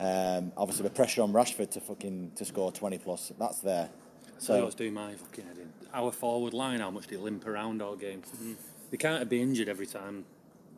Um, 0.00 0.52
obviously, 0.56 0.84
the 0.84 0.90
pressure 0.90 1.22
on 1.22 1.32
Rashford 1.32 1.70
to 1.72 1.80
fucking 1.80 2.32
to 2.36 2.44
score 2.44 2.72
20 2.72 2.98
plus. 2.98 3.32
That's 3.38 3.60
there. 3.60 3.88
So 4.38 4.58
So 4.58 4.64
was 4.64 4.74
doing 4.74 4.94
my 4.94 5.14
fucking 5.14 5.44
head 5.46 5.58
in. 5.58 5.72
Our 5.94 6.10
forward 6.10 6.54
line, 6.54 6.80
how 6.80 6.90
much 6.90 7.06
do 7.06 7.16
they 7.16 7.22
limp 7.22 7.46
around 7.46 7.80
all 7.80 7.94
game? 7.94 8.22
They 8.90 8.96
can't 8.96 9.28
be 9.28 9.40
injured 9.40 9.68
every 9.68 9.86
time 9.86 10.24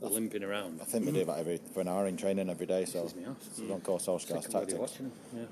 they're 0.01 0.11
limping 0.11 0.45
around. 0.45 0.81
I 0.83 0.85
think 0.85 1.07
we 1.07 1.13
do 1.13 1.25
that 1.25 1.39
every 1.39 1.61
for 1.73 1.81
an 1.81 1.89
hour 1.89 2.07
in 2.07 2.17
training 2.17 2.51
every 2.51 2.67
day. 2.67 2.85
So, 2.85 3.05
Pisses 3.05 3.17
me 3.17 3.27
off. 3.27 3.37
so 3.55 3.65
don't 3.65 3.83
call 3.83 3.99
Solskjaer's 3.99 4.27
Sick 4.27 4.47
of 4.47 4.51
bloody 4.51 4.73
tactics. 4.73 5.01
Yeah. 5.35 5.45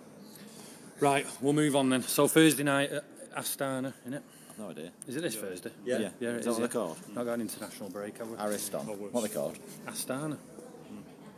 Right, 1.00 1.26
we'll 1.40 1.52
move 1.52 1.74
on 1.74 1.88
then. 1.88 2.02
So 2.02 2.28
Thursday 2.28 2.62
night 2.62 2.92
at 2.92 3.04
Astana, 3.34 3.92
innit? 4.06 4.22
I've 4.50 4.58
no 4.58 4.70
idea. 4.70 4.92
Is 5.08 5.16
it 5.16 5.22
this 5.22 5.34
Thursday? 5.34 5.70
Yeah. 5.84 5.98
yeah. 5.98 6.06
Is 6.06 6.12
it 6.12 6.20
that 6.20 6.38
is, 6.38 6.46
what 6.46 6.56
they're 6.58 6.62
yeah. 6.64 6.68
called? 6.68 6.98
Not 7.14 7.24
got 7.24 7.32
an 7.32 7.40
international 7.40 7.88
break, 7.88 8.18
have 8.18 8.28
we? 8.28 8.36
Ariston. 8.36 8.86
What 8.86 9.24
are 9.24 9.26
they 9.26 9.34
called? 9.34 9.58
Astana. 9.86 10.36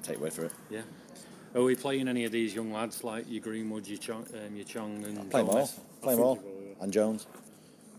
Take 0.04 0.18
away 0.18 0.30
for 0.30 0.44
it. 0.44 0.52
Yeah. 0.70 0.82
Are 1.54 1.62
we 1.62 1.74
playing 1.74 2.08
any 2.08 2.24
of 2.24 2.32
these 2.32 2.54
young 2.54 2.72
lads 2.72 3.02
like 3.04 3.24
your 3.28 3.40
Greenwood, 3.42 3.86
your 3.86 3.98
Chong, 3.98 4.26
um, 4.34 4.54
your 4.56 4.64
Chong 4.64 5.04
and 5.04 5.30
Play 5.30 5.40
them 5.42 5.48
all. 5.50 5.54
Gomes? 5.56 5.80
Play 6.02 6.14
them 6.14 6.22
all. 6.24 6.42
And 6.80 6.92
Jones. 6.92 7.26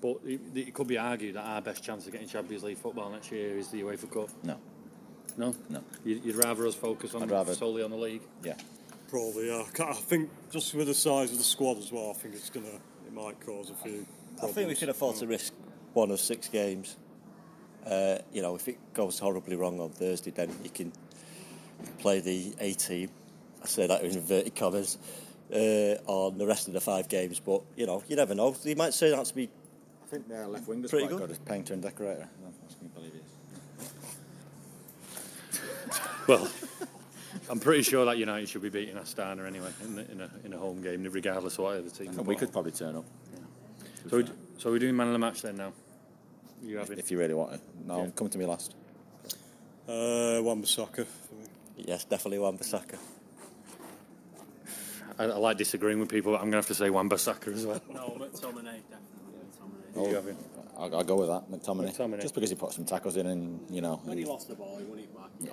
But 0.02 0.18
it, 0.26 0.40
it 0.54 0.74
could 0.74 0.88
be 0.88 0.98
argued 0.98 1.36
that 1.36 1.46
our 1.46 1.62
best 1.62 1.84
chance 1.84 2.06
of 2.06 2.12
getting 2.12 2.28
Champions 2.28 2.64
League 2.64 2.78
football 2.78 3.10
next 3.10 3.32
year 3.32 3.58
is 3.58 3.70
the 3.70 3.82
UEFA 3.82 4.12
Cup. 4.12 4.30
No. 4.44 4.58
No, 5.38 5.54
No. 5.70 5.82
You- 6.04 6.22
You'd 6.24 6.36
rather 6.36 6.68
us 6.68 6.76
focus 6.76 7.14
on 7.16 7.28
rather- 7.28 7.54
solely 7.56 7.82
on 7.82 7.92
the 7.92 7.98
league. 7.98 8.22
Yeah. 8.44 8.56
Probably, 9.10 9.48
yeah. 9.48 9.64
I 9.80 9.94
think 9.94 10.30
just 10.52 10.74
with 10.74 10.88
the 10.88 10.94
size 10.94 11.32
of 11.32 11.38
the 11.38 11.44
squad 11.44 11.78
as 11.78 11.92
well, 11.92 12.10
I 12.12 12.14
think 12.14 12.36
it's 12.36 12.50
gonna, 12.50 12.68
it 12.68 13.14
might 13.14 13.40
cause 13.46 13.70
a 13.70 13.74
few. 13.76 14.06
I 14.38 14.42
think 14.48 14.56
we 14.56 14.62
problems. 14.64 14.80
can 14.80 14.90
afford 14.90 15.16
to 15.18 15.28
risk 15.28 15.54
one 15.94 16.12
of 16.12 16.20
six 16.20 16.50
games. 16.50 16.98
Uh, 17.86 18.18
you 18.34 18.42
know, 18.42 18.56
if 18.56 18.68
it 18.68 18.78
goes 18.94 19.20
horribly 19.20 19.56
wrong 19.56 19.80
on 19.80 19.90
Thursday, 19.92 20.32
then 20.32 20.50
you 20.64 20.70
can 20.72 20.92
play 22.00 22.20
the 22.20 22.54
A 22.60 22.74
team. 22.74 23.10
I 23.64 23.68
say 23.68 23.88
that 23.88 24.04
in 24.04 24.12
inverted 24.12 24.56
commas 24.56 24.98
uh, 25.54 25.96
on 26.06 26.38
the 26.38 26.46
rest 26.46 26.68
of 26.68 26.74
the 26.74 26.82
five 26.82 27.08
games. 27.10 27.40
But 27.40 27.62
you 27.76 27.86
know, 27.86 28.04
you 28.08 28.16
never 28.16 28.36
know. 28.36 28.56
You 28.64 28.76
might 28.76 28.94
say 28.94 29.10
that 29.12 29.26
to 29.26 29.34
be 29.36 29.50
I 30.04 30.08
think 30.08 30.28
their 30.28 30.46
left 30.48 30.68
winger's 30.68 30.92
Pretty 30.92 31.08
quite 31.08 31.18
good. 31.18 31.28
good 31.30 31.32
as 31.32 31.40
painter 31.40 31.74
and 31.74 31.82
decorator. 31.82 32.28
I 32.46 32.74
can 32.80 32.88
believe 32.90 33.12
he 33.14 33.20
is. 33.20 33.92
Well, 36.28 36.48
I'm 37.52 37.60
pretty 37.60 37.84
sure 37.84 38.06
that 38.06 38.18
United 38.18 38.50
should 38.50 38.64
be 38.64 38.70
beating 38.70 38.96
Astana 38.96 39.46
anyway 39.46 39.70
in, 39.84 39.96
the, 39.96 40.12
in, 40.12 40.22
a, 40.22 40.30
in 40.46 40.54
a 40.54 40.58
home 40.58 40.82
game, 40.82 41.04
regardless 41.04 41.54
of 41.60 41.66
what 41.66 41.78
other 41.78 41.90
team. 41.90 42.16
We 42.26 42.36
could 42.36 42.52
probably 42.52 42.72
turn 42.72 42.96
up 42.96 43.06
So, 44.10 44.18
we, 44.18 44.26
so 44.58 44.72
we're 44.72 44.80
doing 44.80 44.96
man 44.96 45.08
of 45.08 45.14
the 45.14 45.20
match 45.20 45.44
then 45.44 45.58
now. 45.58 45.74
You 46.64 46.78
have 46.78 46.90
it. 46.90 46.98
if 46.98 47.12
you 47.12 47.20
really 47.20 47.36
want 47.36 47.54
it. 47.54 47.62
No, 47.86 48.06
Yeah. 48.06 48.10
come 48.16 48.30
to 48.30 48.38
me 48.40 48.46
last. 48.48 48.74
Uh, 49.88 50.40
Wan-Bissaka 50.42 50.96
for 50.96 51.02
me. 51.06 51.06
Yes, 51.78 52.04
definitely 52.06 52.40
Wan-Bissaka. 52.40 52.98
I, 55.18 55.24
I 55.24 55.28
like 55.38 55.58
disagreeing 55.58 56.00
with 56.00 56.10
people, 56.10 56.34
but 56.34 56.38
I'm 56.38 56.52
going 56.52 56.52
to 56.54 56.58
have 56.58 56.68
to 56.68 56.76
say 56.76 56.90
Wan-Bissaka 56.90 57.54
as 57.54 57.66
well. 57.66 57.82
No, 57.94 58.18
McTominay, 58.20 58.82
definitely 58.90 59.34
McTominay. 59.40 59.96
Oh, 59.96 60.10
You 60.10 60.16
have 60.16 60.28
it. 60.28 60.36
I'll, 60.78 60.96
I'll 60.98 61.04
go 61.04 61.16
with 61.16 61.30
that, 61.30 61.50
McTominay. 61.50 61.96
McTominay. 61.96 62.22
Just 62.22 62.36
because 62.36 62.50
he 62.50 62.56
put 62.56 62.74
some 62.74 62.86
tackles 62.86 63.16
in 63.16 63.28
and, 63.28 63.66
you 63.70 63.82
know. 63.82 64.02
When 64.04 64.18
he 64.18 64.24
and- 64.24 64.32
lost 64.32 64.50
the 64.50 64.56
ball, 64.56 64.78
he 64.78 64.84
won 64.84 65.00
it 65.00 65.16
back. 65.16 65.30
Yeah. 65.40 65.52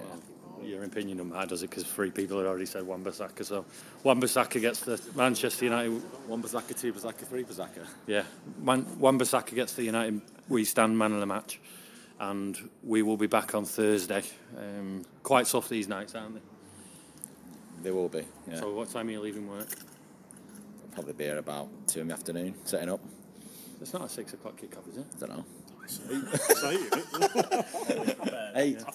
Your 0.65 0.85
opinion 0.85 1.19
on 1.19 1.31
that 1.31 1.49
does 1.49 1.65
it? 1.65 1.71
Because 1.71 1.83
three 1.83 2.13
people 2.13 2.39
had 2.39 2.47
already 2.47 2.67
said 2.67 2.85
Wan-Bissaka. 2.87 3.45
So 3.45 3.65
Wan-Bissaka 4.05 4.61
gets 4.61 4.81
the 4.81 5.01
Manchester 5.17 5.65
United. 5.65 5.91
One 6.29 6.41
Bazaka, 6.41 6.79
two 6.81 6.93
Bazaka, 6.93 7.27
three 7.27 7.43
Bazaka. 7.43 7.85
Yeah, 8.07 8.23
Man, 8.61 8.87
Wan-Bissaka 9.01 9.57
gets 9.57 9.73
the 9.75 9.83
United 9.83 10.21
We 10.49 10.65
Stand 10.65 10.97
man 10.97 11.13
of 11.15 11.19
the 11.21 11.27
match, 11.27 11.61
and 12.21 12.71
we 12.83 13.03
will 13.03 13.17
be 13.17 13.27
back 13.27 13.55
on 13.55 13.65
Thursday. 13.65 14.23
Um, 14.57 15.05
quite 15.23 15.47
soft 15.47 15.69
these 15.69 15.89
nights, 15.89 16.15
aren't 16.15 16.35
they? 16.35 16.41
They 17.83 17.91
will 17.91 18.09
be. 18.09 18.25
Yeah. 18.49 18.61
So 18.61 18.73
what 18.73 18.91
time 18.91 19.09
are 19.09 19.13
you 19.13 19.21
leaving 19.21 19.49
work? 19.49 19.69
Probably 20.93 21.13
be 21.15 21.25
here 21.25 21.39
about 21.39 21.69
two 21.89 22.01
in 22.01 22.09
the 22.09 22.15
afternoon, 22.15 22.55
setting 22.65 22.91
up. 22.91 23.01
It's 23.81 23.93
not 23.93 24.05
a 24.05 24.09
six 24.09 24.33
o'clock 24.33 24.57
kick-off, 24.57 24.87
is 24.89 24.99
it? 24.99 25.07
I 25.17 25.27
don't 25.27 25.37
know. 25.39 25.45
Saying 25.87 26.25
it. 26.33 27.67
Eight. 28.55 28.85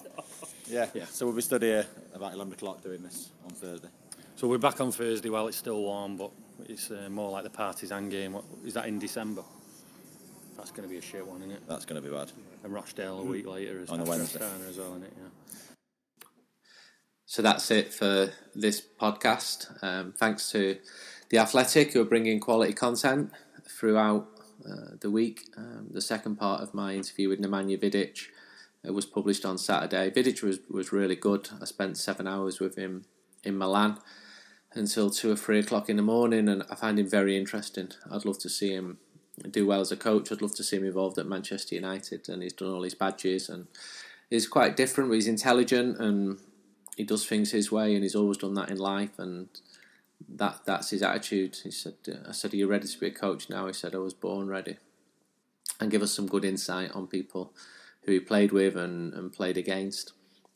Yeah. 0.70 0.86
yeah. 0.92 1.06
So 1.06 1.24
we'll 1.24 1.34
be 1.34 1.40
stood 1.40 1.62
here 1.62 1.86
about 2.12 2.34
11 2.34 2.52
o'clock 2.52 2.82
doing 2.82 3.02
this 3.02 3.30
on 3.42 3.52
Thursday. 3.52 3.88
So 4.36 4.46
we're 4.46 4.58
back 4.58 4.82
on 4.82 4.92
Thursday. 4.92 5.30
while 5.30 5.48
it's 5.48 5.56
still 5.56 5.80
warm, 5.80 6.18
but 6.18 6.30
it's 6.68 6.90
uh, 6.90 7.08
more 7.10 7.30
like 7.30 7.44
the 7.44 7.48
Partizan 7.50 8.10
game. 8.10 8.34
What, 8.34 8.44
is 8.64 8.74
that 8.74 8.84
in 8.86 8.98
December? 8.98 9.42
That's 10.58 10.72
going 10.72 10.88
to 10.88 10.92
be 10.92 10.98
a 10.98 11.02
shit 11.02 11.24
one, 11.24 11.38
isn't 11.38 11.52
it? 11.52 11.62
That's 11.68 11.84
going 11.84 12.02
to 12.02 12.06
be 12.06 12.12
bad. 12.12 12.32
And 12.64 12.74
Rochdale 12.74 13.20
a 13.20 13.22
week 13.22 13.46
later 13.46 13.80
as 13.80 13.90
On 13.90 14.00
a 14.00 14.04
Wednesday. 14.04 14.44
As 14.68 14.76
well, 14.76 14.88
isn't 14.88 15.04
it? 15.04 15.12
Yeah. 15.16 15.28
So 17.26 17.42
that's 17.42 17.70
it 17.70 17.94
for 17.94 18.32
this 18.56 18.82
podcast. 19.00 19.82
Um, 19.84 20.12
thanks 20.18 20.50
to 20.50 20.78
The 21.30 21.38
Athletic, 21.38 21.92
who 21.92 22.00
are 22.00 22.06
bringing 22.06 22.40
quality 22.40 22.72
content 22.72 23.30
throughout 23.68 24.26
uh, 24.68 24.96
the 25.00 25.12
week. 25.12 25.42
Um, 25.56 25.88
the 25.92 26.00
second 26.00 26.36
part 26.36 26.60
of 26.60 26.74
my 26.74 26.94
interview 26.94 27.28
with 27.28 27.40
Nemanja 27.40 27.80
Vidic 27.80 28.26
uh, 28.86 28.92
was 28.92 29.06
published 29.06 29.44
on 29.44 29.58
Saturday. 29.58 30.10
Vidic 30.10 30.42
was, 30.42 30.58
was 30.68 30.90
really 30.90 31.16
good. 31.16 31.48
I 31.62 31.66
spent 31.66 31.98
seven 31.98 32.26
hours 32.26 32.58
with 32.58 32.74
him 32.76 33.04
in 33.44 33.56
Milan 33.56 33.98
until 34.72 35.08
two 35.08 35.30
or 35.30 35.36
three 35.36 35.60
o'clock 35.60 35.88
in 35.88 35.96
the 35.96 36.02
morning, 36.02 36.48
and 36.48 36.64
I 36.68 36.74
find 36.74 36.98
him 36.98 37.08
very 37.08 37.36
interesting. 37.36 37.90
I'd 38.10 38.24
love 38.24 38.38
to 38.40 38.48
see 38.48 38.72
him 38.72 38.98
do 39.50 39.66
well 39.66 39.80
as 39.80 39.92
a 39.92 39.96
coach. 39.96 40.30
I'd 40.30 40.42
love 40.42 40.54
to 40.56 40.64
see 40.64 40.76
him 40.76 40.84
involved 40.84 41.18
at 41.18 41.26
Manchester 41.26 41.74
United, 41.74 42.28
and 42.28 42.42
he's 42.42 42.52
done 42.52 42.70
all 42.70 42.82
his 42.82 42.94
badges, 42.94 43.48
and 43.48 43.66
he's 44.30 44.46
quite 44.46 44.76
different. 44.76 45.12
He's 45.12 45.28
intelligent, 45.28 45.98
and 45.98 46.38
he 46.96 47.04
does 47.04 47.26
things 47.26 47.52
his 47.52 47.70
way, 47.72 47.94
and 47.94 48.02
he's 48.02 48.14
always 48.14 48.38
done 48.38 48.54
that 48.54 48.70
in 48.70 48.78
life, 48.78 49.18
and 49.18 49.48
that 50.28 50.60
that's 50.64 50.90
his 50.90 51.02
attitude. 51.02 51.58
He 51.62 51.70
said, 51.70 51.94
"I 52.28 52.32
said, 52.32 52.52
are 52.52 52.56
you 52.56 52.66
ready 52.66 52.88
to 52.88 53.00
be 53.00 53.06
a 53.06 53.10
coach 53.12 53.48
now?" 53.48 53.66
He 53.66 53.72
said, 53.72 53.94
"I 53.94 53.98
was 53.98 54.14
born 54.14 54.48
ready," 54.48 54.76
and 55.80 55.90
give 55.90 56.02
us 56.02 56.12
some 56.12 56.26
good 56.26 56.44
insight 56.44 56.92
on 56.92 57.06
people 57.06 57.52
who 58.02 58.12
he 58.12 58.20
played 58.20 58.52
with 58.52 58.76
and, 58.76 59.12
and 59.12 59.32
played 59.32 59.56
against. 59.56 60.12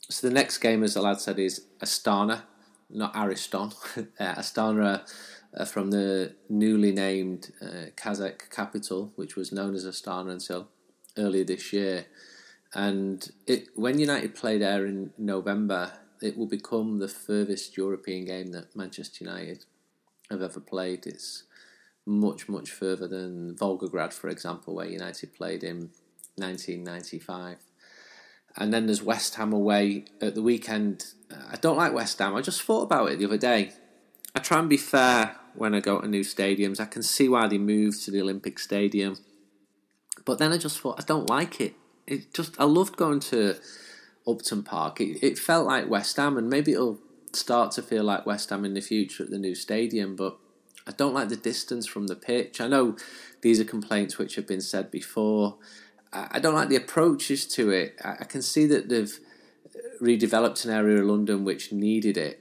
So 0.08 0.26
the 0.26 0.34
next 0.34 0.58
game, 0.58 0.82
as 0.82 0.94
the 0.94 1.02
lad 1.02 1.20
said, 1.20 1.38
is 1.38 1.66
Astana, 1.80 2.42
not 2.90 3.14
Ariston. 3.14 3.72
uh, 4.18 4.34
Astana 4.34 5.08
uh, 5.56 5.64
from 5.64 5.90
the 5.90 6.34
newly 6.48 6.92
named 6.92 7.52
uh, 7.60 7.90
Kazakh 7.96 8.50
capital, 8.50 9.12
which 9.16 9.36
was 9.36 9.52
known 9.52 9.74
as 9.74 9.84
Astana 9.84 10.30
until 10.30 10.68
earlier 11.18 11.44
this 11.44 11.72
year. 11.72 12.06
And 12.74 13.30
it, 13.46 13.68
when 13.74 13.98
United 13.98 14.34
play 14.34 14.58
there 14.58 14.86
in 14.86 15.12
November, 15.18 15.92
it 16.22 16.38
will 16.38 16.46
become 16.46 16.98
the 16.98 17.08
furthest 17.08 17.76
European 17.76 18.24
game 18.24 18.52
that 18.52 18.74
Manchester 18.74 19.24
United 19.24 19.64
have 20.30 20.40
ever 20.40 20.60
played. 20.60 21.06
It's 21.06 21.44
much, 22.06 22.48
much 22.48 22.70
further 22.70 23.06
than 23.06 23.54
Volgograd, 23.56 24.12
for 24.12 24.28
example, 24.28 24.74
where 24.74 24.86
United 24.86 25.34
played 25.34 25.62
in 25.62 25.90
1995. 26.36 27.58
And 28.56 28.72
then 28.72 28.86
there's 28.86 29.02
West 29.02 29.34
Ham 29.34 29.52
away 29.52 30.06
at 30.20 30.34
the 30.34 30.42
weekend. 30.42 31.04
I 31.30 31.56
don't 31.56 31.76
like 31.76 31.92
West 31.92 32.18
Ham. 32.18 32.34
I 32.34 32.40
just 32.40 32.62
thought 32.62 32.82
about 32.82 33.10
it 33.10 33.18
the 33.18 33.26
other 33.26 33.38
day. 33.38 33.72
I 34.34 34.40
try 34.40 34.58
and 34.58 34.68
be 34.68 34.76
fair 34.76 35.36
when 35.54 35.74
I 35.74 35.80
go 35.80 36.00
to 36.00 36.08
new 36.08 36.22
stadiums. 36.22 36.80
I 36.80 36.86
can 36.86 37.02
see 37.02 37.28
why 37.28 37.46
they 37.48 37.58
moved 37.58 38.04
to 38.04 38.10
the 38.10 38.20
Olympic 38.20 38.58
Stadium. 38.58 39.16
But 40.24 40.38
then 40.38 40.52
I 40.52 40.58
just 40.58 40.80
thought, 40.80 41.00
I 41.00 41.04
don't 41.04 41.28
like 41.28 41.60
it. 41.60 41.74
It 42.06 42.34
just 42.34 42.60
I 42.60 42.64
loved 42.64 42.96
going 42.96 43.20
to 43.20 43.56
Upton 44.26 44.62
Park. 44.62 45.00
It, 45.00 45.22
it 45.22 45.38
felt 45.38 45.66
like 45.66 45.88
West 45.88 46.16
Ham, 46.16 46.36
and 46.36 46.48
maybe 46.48 46.72
it'll 46.72 46.98
start 47.32 47.72
to 47.72 47.82
feel 47.82 48.04
like 48.04 48.26
West 48.26 48.50
Ham 48.50 48.64
in 48.64 48.74
the 48.74 48.80
future 48.80 49.24
at 49.24 49.30
the 49.30 49.38
new 49.38 49.54
stadium. 49.54 50.16
But 50.16 50.36
I 50.86 50.92
don't 50.92 51.14
like 51.14 51.28
the 51.28 51.36
distance 51.36 51.86
from 51.86 52.08
the 52.08 52.16
pitch. 52.16 52.60
I 52.60 52.68
know 52.68 52.96
these 53.42 53.60
are 53.60 53.64
complaints 53.64 54.18
which 54.18 54.34
have 54.36 54.46
been 54.46 54.60
said 54.60 54.90
before. 54.90 55.58
I 56.12 56.40
don't 56.40 56.54
like 56.54 56.68
the 56.68 56.76
approaches 56.76 57.46
to 57.48 57.70
it. 57.70 57.98
I 58.04 58.24
can 58.24 58.42
see 58.42 58.66
that 58.66 58.90
they've 58.90 59.18
redeveloped 60.00 60.64
an 60.64 60.70
area 60.70 61.00
of 61.00 61.06
London 61.06 61.44
which 61.44 61.72
needed 61.72 62.18
it, 62.18 62.40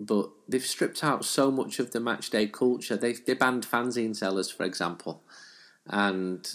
but 0.00 0.30
they've 0.48 0.64
stripped 0.64 1.02
out 1.02 1.24
so 1.24 1.50
much 1.50 1.78
of 1.78 1.90
the 1.90 2.00
match 2.00 2.30
day 2.30 2.46
culture. 2.46 2.96
They 2.96 3.14
they 3.14 3.34
banned 3.34 3.66
fanzine 3.66 4.14
sellers, 4.14 4.50
for 4.50 4.64
example, 4.64 5.22
and 5.86 6.48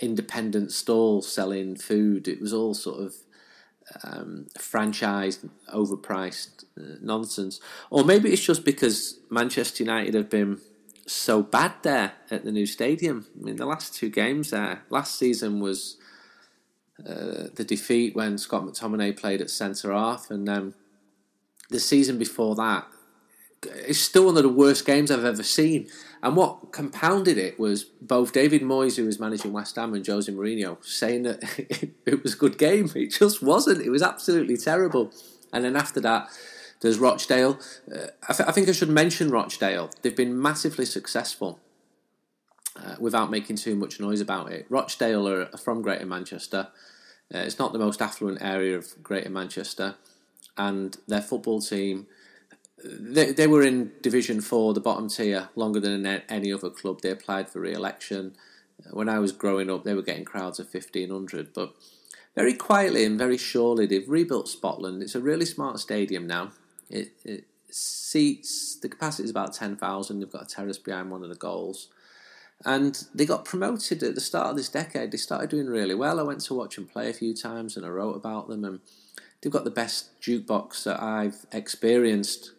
independent 0.00 0.72
stalls 0.72 1.30
selling 1.30 1.76
food. 1.76 2.26
It 2.26 2.40
was 2.40 2.52
all 2.52 2.74
sort 2.74 3.00
of 3.00 3.14
um, 4.02 4.46
franchised, 4.58 5.48
overpriced 5.72 6.64
uh, 6.78 6.96
nonsense. 7.00 7.60
Or 7.90 8.04
maybe 8.04 8.32
it's 8.32 8.44
just 8.44 8.64
because 8.64 9.20
Manchester 9.30 9.84
United 9.84 10.14
have 10.14 10.30
been 10.30 10.60
so 11.06 11.42
bad 11.42 11.74
there 11.82 12.12
at 12.30 12.44
the 12.44 12.52
new 12.52 12.66
stadium. 12.66 13.26
I 13.38 13.44
mean, 13.44 13.56
the 13.56 13.66
last 13.66 13.94
two 13.94 14.08
games 14.08 14.50
there, 14.50 14.82
last 14.88 15.18
season 15.18 15.60
was 15.60 15.98
uh, 17.00 17.48
the 17.54 17.64
defeat 17.66 18.14
when 18.16 18.38
Scott 18.38 18.64
McTominay 18.64 19.18
played 19.18 19.40
at 19.40 19.50
centre 19.50 19.92
half, 19.92 20.30
and 20.30 20.48
then 20.48 20.74
the 21.70 21.80
season 21.80 22.18
before 22.18 22.54
that, 22.56 22.86
it's 23.62 24.00
still 24.00 24.26
one 24.26 24.36
of 24.36 24.42
the 24.42 24.48
worst 24.48 24.84
games 24.84 25.10
I've 25.10 25.24
ever 25.24 25.42
seen. 25.42 25.88
And 26.22 26.36
what 26.36 26.72
compounded 26.72 27.36
it 27.36 27.58
was 27.58 27.84
both 27.84 28.32
David 28.32 28.62
Moyes, 28.62 28.96
who 28.96 29.04
was 29.04 29.20
managing 29.20 29.52
West 29.52 29.76
Ham, 29.76 29.94
and 29.94 30.06
Jose 30.06 30.30
Mourinho 30.30 30.82
saying 30.84 31.24
that 31.24 31.42
it 32.06 32.22
was 32.22 32.34
a 32.34 32.38
good 32.38 32.58
game. 32.58 32.90
It 32.94 33.12
just 33.12 33.42
wasn't. 33.42 33.82
It 33.82 33.90
was 33.90 34.02
absolutely 34.02 34.56
terrible. 34.56 35.12
And 35.52 35.64
then 35.64 35.76
after 35.76 36.00
that, 36.00 36.28
there's 36.80 36.98
Rochdale. 36.98 37.58
Uh, 37.94 38.08
I, 38.28 38.32
th- 38.32 38.48
I 38.48 38.52
think 38.52 38.68
I 38.68 38.72
should 38.72 38.88
mention 38.88 39.30
Rochdale. 39.30 39.90
They've 40.02 40.16
been 40.16 40.40
massively 40.40 40.84
successful 40.84 41.60
uh, 42.76 42.96
without 42.98 43.30
making 43.30 43.56
too 43.56 43.76
much 43.76 44.00
noise 44.00 44.20
about 44.20 44.52
it. 44.52 44.66
Rochdale 44.68 45.28
are 45.28 45.46
from 45.58 45.82
Greater 45.82 46.06
Manchester. 46.06 46.68
Uh, 47.34 47.38
it's 47.38 47.58
not 47.58 47.72
the 47.72 47.78
most 47.78 48.02
affluent 48.02 48.42
area 48.42 48.76
of 48.76 49.02
Greater 49.02 49.30
Manchester, 49.30 49.94
and 50.56 50.96
their 51.06 51.22
football 51.22 51.60
team 51.60 52.06
they, 52.84 53.32
they 53.32 53.46
were 53.46 53.62
in 53.62 53.92
Division 54.02 54.40
Four, 54.40 54.74
the 54.74 54.80
bottom 54.80 55.08
tier, 55.08 55.48
longer 55.54 55.80
than 55.80 56.04
any 56.28 56.52
other 56.52 56.70
club. 56.70 57.00
They 57.00 57.10
applied 57.10 57.48
for 57.48 57.60
re-election. 57.60 58.36
Uh, 58.84 58.90
when 58.90 59.08
I 59.08 59.18
was 59.18 59.32
growing 59.32 59.70
up, 59.70 59.84
they 59.84 59.94
were 59.94 60.02
getting 60.02 60.24
crowds 60.24 60.58
of 60.58 60.68
fifteen 60.68 61.10
hundred, 61.10 61.52
but 61.54 61.74
very 62.34 62.54
quietly 62.54 63.04
and 63.04 63.18
very 63.18 63.38
surely 63.38 63.86
they've 63.86 64.08
rebuilt 64.08 64.46
Spotland. 64.46 65.02
It's 65.02 65.14
a 65.14 65.20
really 65.20 65.46
smart 65.46 65.78
stadium 65.78 66.26
now. 66.26 66.50
It, 66.90 67.12
it 67.24 67.46
seats 67.70 68.76
the 68.76 68.88
capacity 68.88 69.24
is 69.24 69.30
about 69.30 69.54
ten 69.54 69.76
thousand. 69.76 70.20
They've 70.20 70.30
got 70.30 70.42
a 70.50 70.54
terrace 70.54 70.78
behind 70.78 71.10
one 71.10 71.22
of 71.22 71.30
the 71.30 71.36
goals, 71.36 71.88
and 72.64 73.02
they 73.14 73.24
got 73.24 73.44
promoted 73.44 74.02
at 74.02 74.14
the 74.14 74.20
start 74.20 74.50
of 74.50 74.56
this 74.56 74.68
decade. 74.68 75.10
They 75.10 75.16
started 75.16 75.50
doing 75.50 75.68
really 75.68 75.94
well. 75.94 76.20
I 76.20 76.24
went 76.24 76.40
to 76.42 76.54
watch 76.54 76.76
them 76.76 76.86
play 76.86 77.08
a 77.08 77.14
few 77.14 77.34
times, 77.34 77.76
and 77.76 77.86
I 77.86 77.88
wrote 77.88 78.16
about 78.16 78.48
them. 78.48 78.64
And 78.64 78.80
they've 79.44 79.52
got 79.52 79.64
the 79.64 79.70
best 79.70 80.18
jukebox 80.20 80.84
that 80.84 81.02
I've 81.02 81.44
experienced 81.52 82.52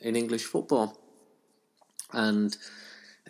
in 0.00 0.14
English 0.14 0.44
football. 0.44 0.96
And 2.12 2.56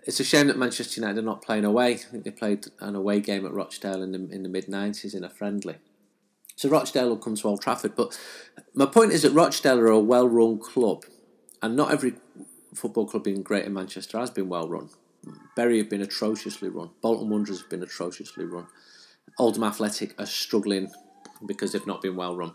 it's 0.04 0.20
a 0.20 0.24
shame 0.24 0.46
that 0.48 0.58
Manchester 0.58 1.00
United 1.00 1.18
are 1.18 1.26
not 1.26 1.42
playing 1.42 1.64
away. 1.64 1.94
I 1.94 1.96
think 1.96 2.24
they 2.24 2.30
played 2.30 2.66
an 2.80 2.94
away 2.94 3.20
game 3.20 3.46
at 3.46 3.52
Rochdale 3.52 4.02
in 4.02 4.12
the 4.12 4.28
in 4.30 4.42
the 4.42 4.48
mid 4.48 4.68
nineties 4.68 5.14
in 5.14 5.24
a 5.24 5.30
friendly. 5.30 5.76
So 6.54 6.68
Rochdale 6.68 7.08
will 7.08 7.16
come 7.16 7.34
to 7.36 7.48
Old 7.48 7.62
Trafford. 7.62 7.96
But 7.96 8.18
my 8.74 8.86
point 8.86 9.12
is 9.12 9.22
that 9.22 9.32
Rochdale 9.32 9.78
are 9.78 9.86
a 9.86 9.98
well 9.98 10.28
run 10.28 10.58
club, 10.58 11.04
and 11.62 11.74
not 11.74 11.90
every 11.90 12.14
football 12.74 13.06
club 13.06 13.26
in 13.26 13.42
Greater 13.42 13.70
Manchester 13.70 14.18
has 14.18 14.30
been 14.30 14.48
well 14.48 14.68
run. 14.68 14.90
Bury 15.56 15.78
have 15.78 15.90
been 15.90 16.02
atrociously 16.02 16.68
run. 16.68 16.90
Bolton 17.02 17.28
Wanderers 17.28 17.60
have 17.60 17.70
been 17.70 17.82
atrociously 17.82 18.44
run. 18.44 18.66
Oldham 19.38 19.64
Athletic 19.64 20.14
are 20.20 20.26
struggling 20.26 20.90
because 21.46 21.72
they've 21.72 21.86
not 21.86 22.02
been 22.02 22.16
well 22.16 22.36
run, 22.36 22.52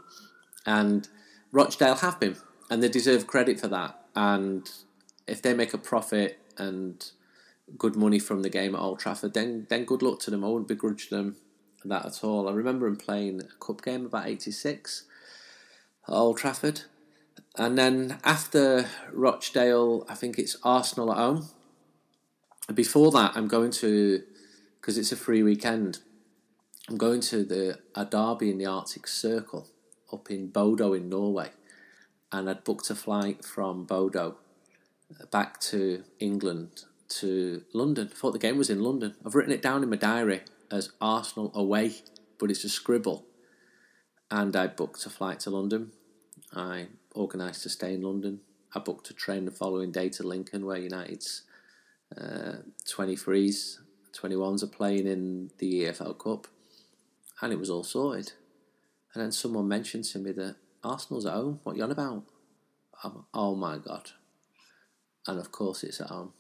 and 0.65 1.07
Rochdale 1.51 1.95
have 1.95 2.19
been, 2.19 2.37
and 2.69 2.81
they 2.81 2.89
deserve 2.89 3.27
credit 3.27 3.59
for 3.59 3.67
that 3.67 4.03
and 4.15 4.69
if 5.27 5.41
they 5.41 5.53
make 5.53 5.73
a 5.73 5.77
profit 5.77 6.39
and 6.57 7.11
good 7.77 7.95
money 7.95 8.19
from 8.19 8.41
the 8.41 8.49
game 8.49 8.75
at 8.75 8.81
Old 8.81 8.99
Trafford, 8.99 9.33
then 9.33 9.65
then 9.69 9.85
good 9.85 10.01
luck 10.01 10.19
to 10.21 10.31
them. 10.31 10.43
I 10.43 10.47
wouldn't 10.47 10.67
begrudge 10.67 11.09
them 11.09 11.37
that 11.85 12.05
at 12.05 12.23
all. 12.23 12.47
I 12.47 12.53
remember 12.53 12.87
them 12.87 12.97
playing 12.97 13.41
a 13.41 13.65
cup 13.65 13.83
game 13.83 14.05
about 14.05 14.27
'86 14.27 15.05
at 16.07 16.13
Old 16.13 16.37
Trafford, 16.37 16.81
and 17.57 17.77
then 17.77 18.19
after 18.23 18.89
Rochdale, 19.11 20.05
I 20.09 20.15
think 20.15 20.37
it's 20.37 20.57
Arsenal 20.63 21.11
at 21.11 21.17
home. 21.17 21.49
Before 22.73 23.11
that, 23.11 23.35
I'm 23.35 23.47
going 23.47 23.71
to 23.71 24.23
because 24.79 24.97
it's 24.97 25.11
a 25.11 25.17
free 25.17 25.43
weekend. 25.43 25.99
I'm 26.89 26.97
going 26.97 27.21
to 27.21 27.43
the 27.43 27.79
a 27.95 28.05
derby 28.05 28.51
in 28.51 28.57
the 28.57 28.65
Arctic 28.65 29.07
Circle 29.07 29.69
up 30.13 30.29
in 30.31 30.47
Bodo 30.47 30.93
in 30.93 31.09
Norway 31.09 31.49
and 32.31 32.49
I'd 32.49 32.63
booked 32.63 32.89
a 32.89 32.95
flight 32.95 33.43
from 33.43 33.85
Bodo 33.85 34.37
back 35.31 35.59
to 35.61 36.03
England 36.19 36.85
to 37.07 37.63
London. 37.73 38.09
I 38.11 38.15
thought 38.15 38.31
the 38.31 38.39
game 38.39 38.57
was 38.57 38.69
in 38.69 38.81
London. 38.81 39.15
I've 39.25 39.35
written 39.35 39.53
it 39.53 39.61
down 39.61 39.83
in 39.83 39.89
my 39.89 39.95
diary 39.95 40.41
as 40.71 40.91
Arsenal 40.99 41.51
away, 41.53 41.95
but 42.39 42.49
it's 42.49 42.63
a 42.63 42.69
scribble. 42.69 43.25
And 44.31 44.55
I 44.55 44.67
booked 44.67 45.05
a 45.05 45.09
flight 45.09 45.39
to 45.41 45.51
London. 45.51 45.91
I 46.53 46.87
organised 47.15 47.63
to 47.63 47.69
stay 47.69 47.93
in 47.93 48.01
London. 48.01 48.41
I 48.73 48.79
booked 48.79 49.11
a 49.11 49.13
train 49.13 49.45
the 49.45 49.51
following 49.51 49.91
day 49.91 50.09
to 50.09 50.23
Lincoln, 50.23 50.65
where 50.65 50.77
United's 50.77 51.43
uh, 52.19 52.57
23s, 52.87 53.77
21s 54.19 54.63
are 54.63 54.67
playing 54.67 55.05
in 55.05 55.51
the 55.59 55.83
EFL 55.83 56.17
Cup. 56.17 56.47
and 57.41 57.53
it 57.53 57.59
was 57.59 57.69
all 57.69 57.83
sorted. 57.83 58.33
And 59.13 59.23
then 59.23 59.31
someone 59.31 59.67
mentioned 59.67 60.05
to 60.05 60.19
me 60.19 60.31
that 60.33 60.55
Arsenal's 60.83 61.25
at 61.25 61.33
home. 61.33 61.59
What 61.63 61.73
are 61.73 61.77
you 61.77 61.83
on 61.83 61.91
about? 61.91 62.23
Um, 63.03 63.25
oh 63.33 63.55
my 63.55 63.77
god! 63.77 64.11
And 65.27 65.39
of 65.39 65.51
course, 65.51 65.83
it's 65.83 66.01
at 66.01 66.07
home. 66.07 66.33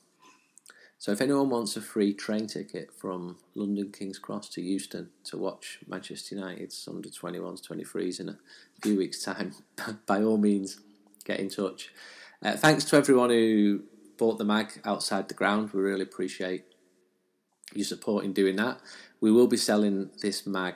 So 1.03 1.11
if 1.11 1.19
anyone 1.19 1.49
wants 1.49 1.75
a 1.75 1.81
free 1.81 2.13
train 2.13 2.47
ticket 2.47 2.89
from 2.93 3.35
London 3.55 3.91
King's 3.91 4.19
Cross 4.19 4.47
to 4.51 4.61
Euston 4.61 5.09
to 5.25 5.37
watch 5.37 5.79
Manchester 5.85 6.35
United's 6.35 6.87
under 6.89 7.09
21s, 7.09 7.61
23s 7.67 8.21
in 8.21 8.29
a 8.29 8.37
few 8.81 8.97
weeks' 8.97 9.21
time, 9.21 9.53
by 10.05 10.23
all 10.23 10.37
means, 10.37 10.79
get 11.25 11.41
in 11.41 11.49
touch. 11.49 11.89
Uh, 12.41 12.53
thanks 12.53 12.85
to 12.85 12.95
everyone 12.95 13.31
who 13.31 13.83
bought 14.17 14.37
the 14.37 14.45
mag 14.45 14.79
outside 14.85 15.27
the 15.27 15.33
ground. 15.33 15.71
We 15.73 15.81
really 15.81 16.03
appreciate 16.03 16.63
your 17.73 17.83
support 17.83 18.23
in 18.23 18.31
doing 18.31 18.55
that. 18.55 18.79
We 19.19 19.29
will 19.29 19.47
be 19.47 19.57
selling 19.57 20.09
this 20.21 20.47
mag 20.47 20.75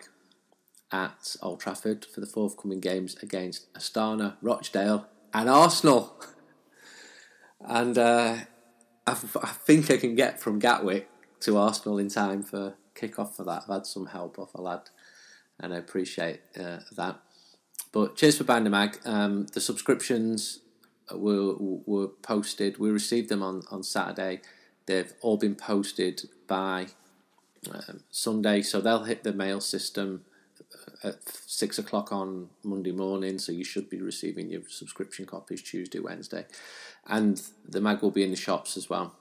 at 0.91 1.35
Old 1.41 1.59
Trafford 1.59 2.05
for 2.05 2.21
the 2.21 2.25
forthcoming 2.25 2.79
games 2.79 3.15
against 3.21 3.71
Astana, 3.73 4.37
Rochdale, 4.41 5.07
and 5.33 5.49
Arsenal. 5.49 6.21
and 7.61 7.97
uh, 7.97 8.37
I, 9.05 9.13
think 9.13 9.91
I 9.91 9.97
can 9.97 10.15
get 10.15 10.39
from 10.39 10.59
Gatwick 10.59 11.09
to 11.41 11.57
Arsenal 11.57 11.97
in 11.97 12.09
time 12.09 12.43
for 12.43 12.75
kick-off 12.95 13.35
for 13.35 13.43
that. 13.43 13.63
I've 13.63 13.73
had 13.73 13.85
some 13.85 14.07
help 14.07 14.39
off 14.39 14.53
a 14.55 14.61
lad, 14.61 14.89
and 15.59 15.73
I 15.73 15.77
appreciate 15.77 16.41
uh, 16.59 16.79
that. 16.95 17.19
But 17.91 18.15
cheers 18.15 18.37
for 18.37 18.43
buying 18.43 18.63
the 18.63 18.69
mag. 18.69 18.99
Um, 19.05 19.47
the 19.47 19.61
subscriptions 19.61 20.59
were 21.13 21.55
were 21.57 22.07
posted. 22.07 22.77
We 22.77 22.89
received 22.89 23.29
them 23.29 23.41
on, 23.41 23.63
on 23.71 23.83
Saturday. 23.83 24.41
They've 24.85 25.13
all 25.21 25.37
been 25.37 25.55
posted 25.55 26.29
by 26.47 26.87
um, 27.73 28.03
Sunday, 28.09 28.61
so 28.61 28.81
they'll 28.81 29.03
hit 29.03 29.23
the 29.23 29.33
mail 29.33 29.61
system 29.61 30.25
at 31.03 31.17
six 31.45 31.77
o'clock 31.77 32.11
on 32.11 32.49
Monday 32.63 32.91
morning. 32.91 33.39
So 33.39 33.51
you 33.51 33.63
should 33.63 33.89
be 33.89 34.01
receiving 34.01 34.49
your 34.49 34.61
subscription 34.67 35.25
copies 35.25 35.61
Tuesday, 35.61 35.99
Wednesday, 35.99 36.45
and 37.05 37.41
the 37.67 37.81
mag 37.81 38.01
will 38.01 38.11
be 38.11 38.23
in 38.23 38.31
the 38.31 38.37
shops 38.37 38.77
as 38.77 38.89
well 38.89 39.13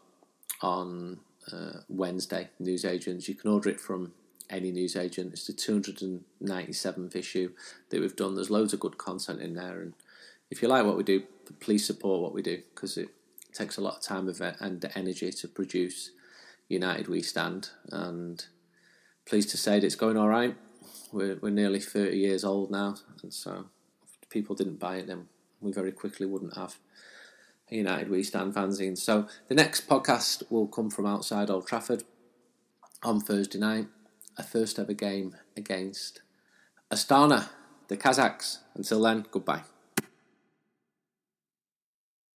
on 0.62 1.20
uh, 1.52 1.80
Wednesday. 1.88 2.48
Newsagents, 2.58 3.28
you 3.28 3.34
can 3.34 3.50
order 3.50 3.70
it 3.70 3.80
from 3.80 4.12
any 4.48 4.70
newsagent. 4.70 5.32
It's 5.32 5.46
the 5.46 5.52
two 5.52 5.72
hundred 5.72 6.02
and 6.02 6.24
ninety 6.40 6.72
seventh 6.72 7.16
issue 7.16 7.52
that 7.90 8.00
we've 8.00 8.16
done. 8.16 8.34
There's 8.34 8.50
loads 8.50 8.72
of 8.72 8.80
good 8.80 8.98
content 8.98 9.40
in 9.40 9.54
there, 9.54 9.80
and 9.80 9.94
if 10.50 10.62
you 10.62 10.68
like 10.68 10.84
what 10.84 10.96
we 10.96 11.02
do, 11.02 11.24
please 11.60 11.86
support 11.86 12.22
what 12.22 12.32
we 12.32 12.42
do 12.42 12.62
because 12.74 12.96
it 12.96 13.08
takes 13.52 13.76
a 13.76 13.80
lot 13.80 13.96
of 13.96 14.02
time 14.02 14.28
and 14.60 14.92
energy 14.94 15.32
to 15.32 15.48
produce 15.48 16.10
United 16.68 17.08
We 17.08 17.22
Stand. 17.22 17.70
And 17.90 18.44
pleased 19.26 19.50
to 19.50 19.56
say 19.56 19.80
that 19.80 19.86
it's 19.86 19.96
going 19.96 20.16
all 20.16 20.28
right. 20.28 20.54
We're, 21.12 21.36
we're 21.36 21.50
nearly 21.50 21.80
30 21.80 22.16
years 22.16 22.44
old 22.44 22.70
now, 22.70 22.96
and 23.22 23.32
so 23.32 23.66
people 24.28 24.54
didn't 24.54 24.78
buy 24.78 24.96
it, 24.96 25.06
then 25.06 25.28
we 25.60 25.72
very 25.72 25.92
quickly 25.92 26.26
wouldn't 26.26 26.56
have 26.56 26.76
United 27.70 28.10
We 28.10 28.22
Stand 28.22 28.54
fanzine. 28.54 28.96
So 28.96 29.26
the 29.48 29.54
next 29.54 29.88
podcast 29.88 30.50
will 30.50 30.66
come 30.66 30.90
from 30.90 31.06
outside 31.06 31.50
Old 31.50 31.66
Trafford 31.66 32.04
on 33.02 33.20
Thursday 33.20 33.58
night, 33.58 33.86
a 34.36 34.42
first 34.42 34.78
ever 34.78 34.92
game 34.92 35.36
against 35.56 36.22
Astana, 36.90 37.48
the 37.88 37.96
Kazakhs. 37.96 38.58
Until 38.74 39.02
then, 39.02 39.26
goodbye. 39.30 39.62